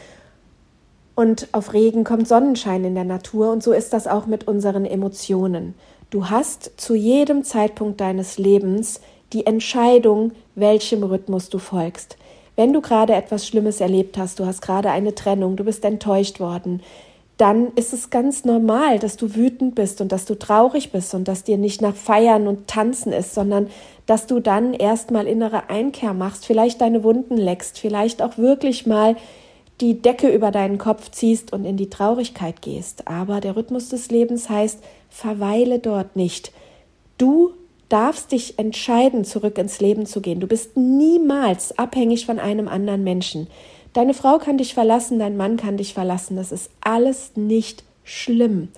Und 1.15 1.49
auf 1.53 1.73
Regen 1.73 2.05
kommt 2.05 2.27
Sonnenschein 2.27 2.85
in 2.85 2.95
der 2.95 3.05
Natur 3.05 3.51
und 3.51 3.63
so 3.63 3.73
ist 3.73 3.93
das 3.93 4.07
auch 4.07 4.27
mit 4.27 4.49
unseren 4.49 4.87
Emotionen. 4.87 5.75
Du 6.11 6.31
hast 6.31 6.73
zu 6.81 6.95
jedem 6.95 7.45
Zeitpunkt 7.45 8.01
deines 8.01 8.39
Lebens 8.39 9.01
die 9.33 9.47
Entscheidung, 9.47 10.33
welchem 10.55 11.03
Rhythmus 11.03 11.49
du 11.49 11.59
folgst. 11.59 12.17
Wenn 12.57 12.73
du 12.73 12.81
gerade 12.81 13.15
etwas 13.15 13.47
Schlimmes 13.47 13.81
erlebt 13.81 14.19
hast, 14.19 14.39
du 14.39 14.47
hast 14.47 14.61
gerade 14.61 14.91
eine 14.91 15.15
Trennung, 15.15 15.57
du 15.57 15.65
bist 15.65 15.85
enttäuscht 15.85 16.39
worden, 16.39 16.83
dann 17.39 17.73
ist 17.75 17.93
es 17.93 18.11
ganz 18.11 18.45
normal, 18.45 18.99
dass 18.99 19.17
du 19.17 19.35
wütend 19.35 19.75
bist 19.75 20.01
und 20.01 20.13
dass 20.13 20.27
du 20.27 20.39
traurig 20.39 20.93
bist 20.93 21.15
und 21.15 21.27
dass 21.27 21.45
dir 21.45 21.57
nicht 21.57 21.81
nach 21.81 21.95
Feiern 21.95 22.47
und 22.47 22.69
Tanzen 22.69 23.13
ist, 23.13 23.35
sondern 23.35 23.69
dass 24.07 24.27
du 24.27 24.39
dann 24.39 24.75
erstmal 24.75 25.27
innere 25.27 25.71
Einkehr 25.71 26.13
machst, 26.13 26.47
vielleicht 26.47 26.81
deine 26.81 27.03
Wunden 27.03 27.37
leckst, 27.37 27.79
vielleicht 27.79 28.21
auch 28.21 28.37
wirklich 28.37 28.87
mal 28.87 29.17
die 29.81 30.01
Decke 30.01 30.29
über 30.29 30.51
deinen 30.51 30.79
Kopf 30.79 31.11
ziehst 31.11 31.53
und 31.53 31.65
in 31.65 31.77
die 31.77 31.91
Traurigkeit 31.91 32.63
gehst. 32.63 33.09
Aber 33.09 33.41
der 33.41 33.57
Rhythmus 33.57 33.89
des 33.89 34.11
Lebens 34.11 34.49
heißt, 34.49 34.81
verweile 35.09 35.79
dort 35.79 36.15
nicht. 36.15 36.53
Du 37.19 37.53
darfst 37.93 38.33
dich 38.33 38.59
entscheiden, 38.59 39.25
zurück 39.25 39.59
ins 39.59 39.81
Leben 39.81 40.07
zu 40.07 40.21
gehen. 40.23 40.41
Du 40.41 40.47
bist 40.47 40.77
niemals 40.77 41.79
abhängig 41.79 42.25
von 42.25 42.39
einem 42.39 42.67
anderen 42.67 43.05
Menschen. 43.05 43.49
Deine 43.93 44.15
Frau 44.15 44.39
kann 44.39 44.57
dich 44.57 44.73
verlassen, 44.73 45.19
dein 45.19 45.37
Mann 45.37 45.59
kann 45.59 45.77
dich 45.77 45.93
verlassen. 45.93 46.37
Das 46.37 46.53
ist 46.53 46.71
alles 46.81 47.33
nicht 47.37 47.85
schlimm 48.05 48.69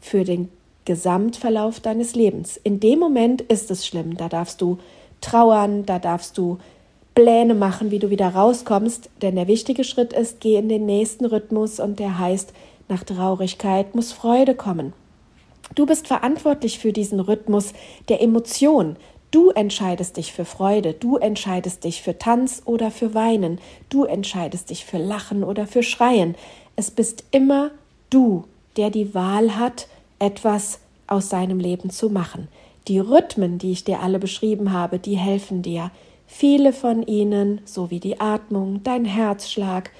für 0.00 0.22
den 0.22 0.48
Gesamtverlauf 0.84 1.80
deines 1.80 2.14
Lebens. 2.14 2.56
In 2.62 2.78
dem 2.78 3.00
Moment 3.00 3.42
ist 3.42 3.70
es 3.70 3.86
schlimm. 3.86 4.16
Da 4.16 4.28
darfst 4.28 4.60
du 4.60 4.78
trauern, 5.20 5.84
da 5.84 5.98
darfst 5.98 6.38
du 6.38 6.58
Pläne 7.16 7.54
machen, 7.54 7.90
wie 7.90 7.98
du 7.98 8.10
wieder 8.10 8.28
rauskommst. 8.28 9.10
Denn 9.20 9.34
der 9.34 9.48
wichtige 9.48 9.82
Schritt 9.82 10.12
ist, 10.12 10.40
geh 10.40 10.54
in 10.54 10.68
den 10.68 10.86
nächsten 10.86 11.24
Rhythmus 11.24 11.80
und 11.80 11.98
der 11.98 12.18
heißt, 12.18 12.52
nach 12.88 13.02
Traurigkeit 13.02 13.96
muss 13.96 14.12
Freude 14.12 14.54
kommen. 14.54 14.92
Du 15.74 15.86
bist 15.86 16.08
verantwortlich 16.08 16.78
für 16.78 16.92
diesen 16.92 17.20
Rhythmus 17.20 17.72
der 18.08 18.20
Emotion. 18.20 18.96
Du 19.30 19.50
entscheidest 19.50 20.16
dich 20.16 20.32
für 20.32 20.44
Freude, 20.44 20.92
du 20.92 21.16
entscheidest 21.16 21.84
dich 21.84 22.02
für 22.02 22.18
Tanz 22.18 22.62
oder 22.64 22.90
für 22.90 23.14
Weinen, 23.14 23.60
du 23.88 24.04
entscheidest 24.04 24.70
dich 24.70 24.84
für 24.84 24.98
Lachen 24.98 25.44
oder 25.44 25.68
für 25.68 25.84
Schreien. 25.84 26.34
Es 26.74 26.90
bist 26.90 27.24
immer 27.30 27.70
du, 28.10 28.44
der 28.76 28.90
die 28.90 29.14
Wahl 29.14 29.56
hat, 29.56 29.86
etwas 30.18 30.80
aus 31.06 31.28
seinem 31.28 31.60
Leben 31.60 31.90
zu 31.90 32.10
machen. 32.10 32.48
Die 32.88 32.98
Rhythmen, 32.98 33.58
die 33.58 33.70
ich 33.70 33.84
dir 33.84 34.00
alle 34.00 34.18
beschrieben 34.18 34.72
habe, 34.72 34.98
die 34.98 35.16
helfen 35.16 35.62
dir. 35.62 35.92
Viele 36.26 36.72
von 36.72 37.04
ihnen, 37.04 37.60
so 37.64 37.90
wie 37.90 38.00
die 38.00 38.20
Atmung, 38.20 38.82
dein 38.82 39.04
Herzschlag, 39.04 39.90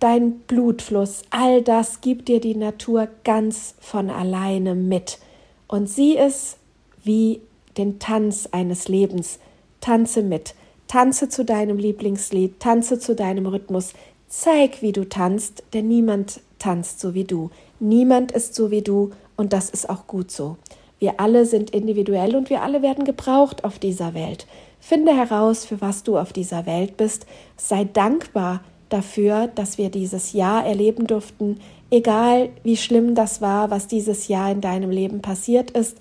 dein 0.00 0.40
Blutfluss, 0.40 1.22
all 1.30 1.62
das 1.62 2.00
gibt 2.00 2.28
dir 2.28 2.40
die 2.40 2.54
Natur 2.54 3.08
ganz 3.24 3.74
von 3.80 4.10
alleine 4.10 4.74
mit. 4.74 5.18
Und 5.66 5.88
sieh 5.88 6.16
es 6.16 6.56
wie 7.02 7.40
den 7.76 7.98
Tanz 7.98 8.48
eines 8.52 8.88
Lebens. 8.88 9.38
Tanze 9.80 10.22
mit, 10.22 10.54
tanze 10.88 11.28
zu 11.28 11.44
deinem 11.44 11.78
Lieblingslied, 11.78 12.58
tanze 12.60 12.98
zu 12.98 13.14
deinem 13.14 13.46
Rhythmus. 13.46 13.92
Zeig, 14.28 14.82
wie 14.82 14.92
du 14.92 15.08
tanzt, 15.08 15.62
denn 15.72 15.88
niemand 15.88 16.40
tanzt 16.58 17.00
so 17.00 17.14
wie 17.14 17.24
du. 17.24 17.50
Niemand 17.80 18.32
ist 18.32 18.54
so 18.54 18.70
wie 18.70 18.82
du 18.82 19.10
und 19.36 19.52
das 19.52 19.70
ist 19.70 19.88
auch 19.88 20.06
gut 20.06 20.30
so. 20.30 20.56
Wir 20.98 21.20
alle 21.20 21.46
sind 21.46 21.70
individuell 21.70 22.34
und 22.34 22.50
wir 22.50 22.62
alle 22.62 22.82
werden 22.82 23.04
gebraucht 23.04 23.62
auf 23.62 23.78
dieser 23.78 24.14
Welt. 24.14 24.46
Finde 24.80 25.16
heraus, 25.16 25.64
für 25.64 25.80
was 25.80 26.02
du 26.02 26.18
auf 26.18 26.32
dieser 26.32 26.66
Welt 26.66 26.96
bist. 26.96 27.26
Sei 27.56 27.84
dankbar 27.84 28.62
dafür, 28.88 29.48
dass 29.54 29.78
wir 29.78 29.90
dieses 29.90 30.32
Jahr 30.32 30.64
erleben 30.64 31.06
durften, 31.06 31.60
egal 31.90 32.50
wie 32.62 32.76
schlimm 32.76 33.14
das 33.14 33.40
war, 33.40 33.70
was 33.70 33.86
dieses 33.86 34.28
Jahr 34.28 34.50
in 34.50 34.60
deinem 34.60 34.90
Leben 34.90 35.22
passiert 35.22 35.70
ist. 35.70 35.98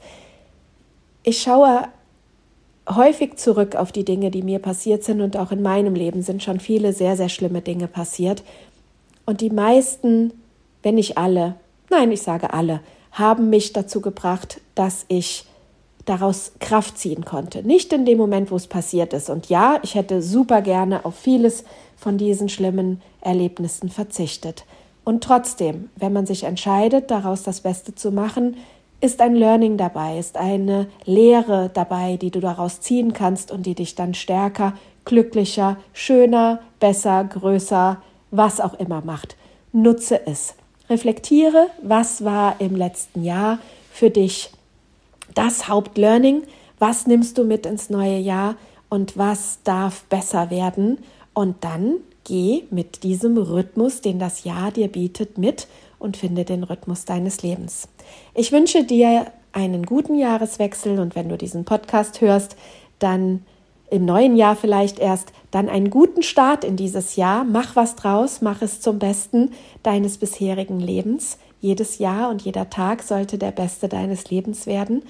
Ich 1.23 1.41
schaue 1.41 1.87
häufig 2.89 3.37
zurück 3.37 3.75
auf 3.75 3.91
die 3.91 4.05
Dinge, 4.05 4.31
die 4.31 4.43
mir 4.43 4.59
passiert 4.59 5.03
sind 5.03 5.21
und 5.21 5.37
auch 5.37 5.51
in 5.51 5.61
meinem 5.61 5.95
Leben 5.95 6.21
sind 6.21 6.43
schon 6.43 6.59
viele 6.59 6.93
sehr, 6.93 7.17
sehr 7.17 7.29
schlimme 7.29 7.61
Dinge 7.61 7.87
passiert. 7.87 8.43
Und 9.25 9.41
die 9.41 9.49
meisten, 9.49 10.31
wenn 10.83 10.95
nicht 10.95 11.17
alle, 11.17 11.55
nein, 11.89 12.11
ich 12.11 12.21
sage 12.21 12.53
alle, 12.53 12.81
haben 13.11 13.49
mich 13.49 13.73
dazu 13.73 13.99
gebracht, 13.99 14.61
dass 14.75 15.05
ich 15.09 15.45
daraus 16.05 16.53
Kraft 16.59 16.97
ziehen 16.97 17.25
konnte. 17.25 17.63
Nicht 17.63 17.91
in 17.91 18.05
dem 18.05 18.17
Moment, 18.17 18.51
wo 18.51 18.55
es 18.55 18.67
passiert 18.67 19.13
ist. 19.13 19.29
Und 19.29 19.49
ja, 19.49 19.79
ich 19.83 19.95
hätte 19.95 20.21
super 20.21 20.61
gerne 20.61 21.03
auf 21.03 21.15
vieles 21.15 21.65
von 21.97 22.17
diesen 22.17 22.47
schlimmen 22.47 23.01
Erlebnissen 23.21 23.89
verzichtet. 23.89 24.65
Und 25.03 25.23
trotzdem, 25.23 25.89
wenn 25.95 26.13
man 26.13 26.25
sich 26.25 26.43
entscheidet, 26.43 27.11
daraus 27.11 27.43
das 27.43 27.61
Beste 27.61 27.95
zu 27.95 28.11
machen, 28.11 28.57
ist 28.99 29.21
ein 29.21 29.35
Learning 29.35 29.77
dabei, 29.77 30.17
ist 30.17 30.37
eine 30.37 30.87
Lehre 31.05 31.69
dabei, 31.73 32.17
die 32.17 32.31
du 32.31 32.39
daraus 32.39 32.81
ziehen 32.81 33.13
kannst 33.13 33.51
und 33.51 33.65
die 33.65 33.75
dich 33.75 33.95
dann 33.95 34.13
stärker, 34.13 34.73
glücklicher, 35.05 35.77
schöner, 35.93 36.59
besser, 36.79 37.23
größer, 37.23 38.01
was 38.31 38.59
auch 38.59 38.73
immer 38.75 39.01
macht. 39.01 39.37
Nutze 39.71 40.25
es. 40.25 40.55
Reflektiere, 40.89 41.67
was 41.81 42.23
war 42.23 42.59
im 42.59 42.75
letzten 42.75 43.23
Jahr 43.23 43.59
für 43.91 44.09
dich 44.09 44.51
das 45.35 45.67
Hauptlearning, 45.67 46.43
was 46.79 47.07
nimmst 47.07 47.37
du 47.37 47.43
mit 47.43 47.65
ins 47.65 47.89
neue 47.89 48.17
Jahr 48.17 48.55
und 48.89 49.17
was 49.17 49.59
darf 49.63 50.03
besser 50.05 50.49
werden 50.49 50.97
und 51.37 51.63
dann 51.63 51.97
geh 52.23 52.63
mit 52.71 53.03
diesem 53.03 53.37
Rhythmus, 53.37 54.01
den 54.01 54.17
das 54.17 54.43
Jahr 54.43 54.71
dir 54.71 54.87
bietet, 54.87 55.37
mit 55.37 55.67
und 55.99 56.17
finde 56.17 56.45
den 56.45 56.63
Rhythmus 56.63 57.05
deines 57.05 57.43
Lebens. 57.43 57.89
Ich 58.33 58.51
wünsche 58.51 58.83
dir 58.83 59.27
einen 59.51 59.85
guten 59.85 60.15
Jahreswechsel 60.15 60.97
und 60.99 61.15
wenn 61.15 61.29
du 61.29 61.37
diesen 61.37 61.63
Podcast 61.63 62.21
hörst, 62.21 62.55
dann 62.97 63.45
im 63.91 64.03
neuen 64.03 64.35
Jahr 64.35 64.55
vielleicht 64.55 64.97
erst, 64.97 65.31
dann 65.51 65.69
einen 65.69 65.91
guten 65.91 66.23
Start 66.23 66.63
in 66.63 66.75
dieses 66.75 67.17
Jahr. 67.17 67.43
Mach 67.43 67.75
was 67.75 67.95
draus, 67.95 68.41
mach 68.41 68.63
es 68.63 68.81
zum 68.81 68.97
Besten 68.97 69.51
deines 69.83 70.17
bisherigen 70.17 70.79
Lebens. 70.79 71.37
Jedes 71.61 71.99
Jahr 71.99 72.31
und 72.31 72.41
jeder 72.41 72.71
Tag 72.71 73.03
sollte 73.03 73.37
der 73.37 73.51
beste 73.51 73.87
deines 73.87 74.31
Lebens 74.31 74.65
werden. 74.65 75.03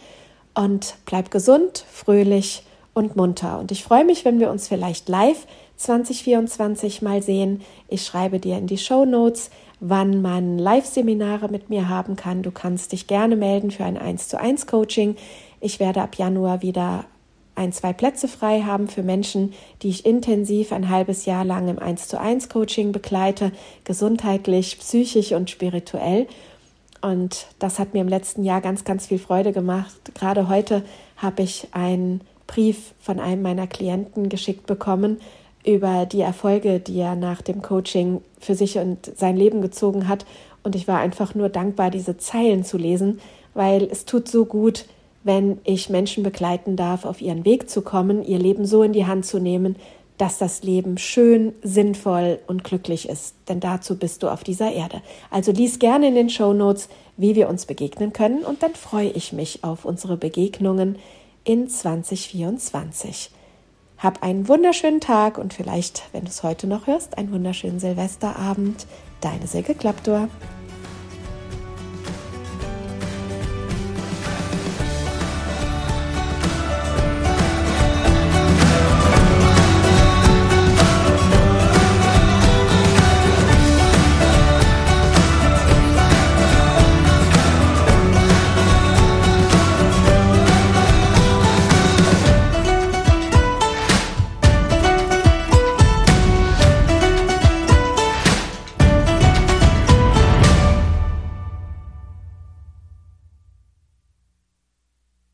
Und 0.54 0.96
bleib 1.06 1.32
gesund, 1.32 1.86
fröhlich 1.90 2.64
und 2.94 3.16
munter. 3.16 3.60
Und 3.60 3.72
ich 3.72 3.84
freue 3.84 4.04
mich, 4.04 4.26
wenn 4.26 4.42
wir 4.42 4.50
uns 4.50 4.68
vielleicht 4.68 5.08
live 5.08 5.46
2024 5.78 7.02
mal 7.02 7.22
sehen. 7.22 7.62
Ich 7.88 8.04
schreibe 8.04 8.40
dir 8.40 8.58
in 8.58 8.68
die 8.68 8.78
Show 8.78 9.06
Notes, 9.06 9.52
wann 9.80 10.22
man 10.22 10.58
Live-Seminare 10.58 11.50
mit 11.50 11.70
mir 11.70 11.88
haben 11.88 12.16
kann. 12.16 12.44
Du 12.44 12.52
kannst 12.52 12.92
dich 12.92 13.08
gerne 13.08 13.36
melden 13.36 13.72
für 13.72 13.86
ein 13.86 13.98
1 13.98 14.28
zu 14.28 14.40
1 14.40 14.68
Coaching. 14.68 15.16
Ich 15.62 15.80
werde 15.80 16.02
ab 16.02 16.16
Januar 16.16 16.62
wieder 16.62 17.06
ein, 17.56 17.72
zwei 17.72 17.94
Plätze 17.94 18.28
frei 18.28 18.62
haben 18.62 18.88
für 18.88 19.02
Menschen, 19.02 19.54
die 19.82 19.90
ich 19.90 20.06
intensiv 20.06 20.72
ein 20.72 20.90
halbes 20.90 21.26
Jahr 21.26 21.44
lang 21.44 21.68
im 21.68 21.80
1 21.80 22.08
zu 22.08 22.20
1 22.20 22.50
Coaching 22.50 22.92
begleite, 22.92 23.52
gesundheitlich, 23.84 24.78
psychisch 24.80 25.32
und 25.32 25.50
spirituell. 25.50 26.28
Und 27.02 27.48
das 27.60 27.80
hat 27.80 27.94
mir 27.94 28.02
im 28.02 28.08
letzten 28.08 28.44
Jahr 28.44 28.62
ganz, 28.62 28.84
ganz 28.84 29.08
viel 29.08 29.20
Freude 29.20 29.54
gemacht. 29.54 30.14
Gerade 30.14 30.50
heute 30.50 30.84
habe 31.16 31.44
ich 31.44 31.68
einen 31.72 32.22
Brief 32.48 32.94
von 33.00 33.20
einem 33.20 33.42
meiner 33.42 33.68
Klienten 33.68 34.30
geschickt 34.30 34.68
bekommen 34.68 35.20
über 35.68 36.06
die 36.06 36.22
Erfolge, 36.22 36.80
die 36.80 37.00
er 37.00 37.16
nach 37.16 37.42
dem 37.42 37.62
Coaching 37.62 38.22
für 38.40 38.56
sich 38.56 38.78
und 38.78 39.12
sein 39.18 39.36
Leben 39.36 39.62
gezogen 39.62 40.08
hat. 40.08 40.26
Und 40.64 40.76
ich 40.76 40.88
war 40.88 41.00
einfach 41.00 41.36
nur 41.36 41.50
dankbar, 41.50 41.92
diese 41.92 42.18
Zeilen 42.18 42.64
zu 42.64 42.78
lesen, 42.78 43.20
weil 43.54 43.84
es 43.84 44.06
tut 44.06 44.30
so 44.30 44.46
gut, 44.46 44.86
wenn 45.24 45.60
ich 45.66 45.90
Menschen 45.90 46.24
begleiten 46.24 46.78
darf, 46.78 47.04
auf 47.04 47.22
ihren 47.22 47.44
Weg 47.44 47.70
zu 47.70 47.82
kommen, 47.82 48.24
ihr 48.24 48.40
Leben 48.40 48.66
so 48.66 48.82
in 48.82 48.94
die 48.94 49.06
Hand 49.06 49.26
zu 49.26 49.40
nehmen, 49.40 49.76
dass 50.18 50.38
das 50.38 50.64
Leben 50.64 50.98
schön, 50.98 51.54
sinnvoll 51.62 52.40
und 52.48 52.64
glücklich 52.64 53.10
ist. 53.10 53.36
Denn 53.50 53.60
dazu 53.60 53.98
bist 53.98 54.24
du 54.24 54.30
auf 54.30 54.44
dieser 54.44 54.72
Erde. 54.72 55.02
Also 55.30 55.52
lies 55.52 55.80
gerne 55.80 56.08
in 56.08 56.16
den 56.16 56.30
Show 56.30 56.54
Notes, 56.54 56.88
wie 57.18 57.36
wir 57.36 57.50
uns 57.50 57.66
begegnen 57.66 58.14
können. 58.14 58.44
Und 58.44 58.64
dann 58.64 58.74
freue 58.74 59.10
ich 59.10 59.34
mich 59.34 59.64
auf 59.64 59.86
unsere 59.86 60.18
Begegnungen 60.18 60.98
in 61.44 61.68
2024. 61.68 63.32
Hab 63.98 64.22
einen 64.22 64.48
wunderschönen 64.48 65.02
Tag 65.02 65.38
und 65.38 65.54
vielleicht, 65.54 66.04
wenn 66.12 66.24
du 66.24 66.30
es 66.30 66.44
heute 66.44 66.68
noch 66.68 66.86
hörst, 66.86 67.18
einen 67.18 67.32
wunderschönen 67.32 67.80
Silvesterabend. 67.80 68.86
Deine 69.22 69.48
Silke 69.48 69.74
Klaptor. 69.74 70.30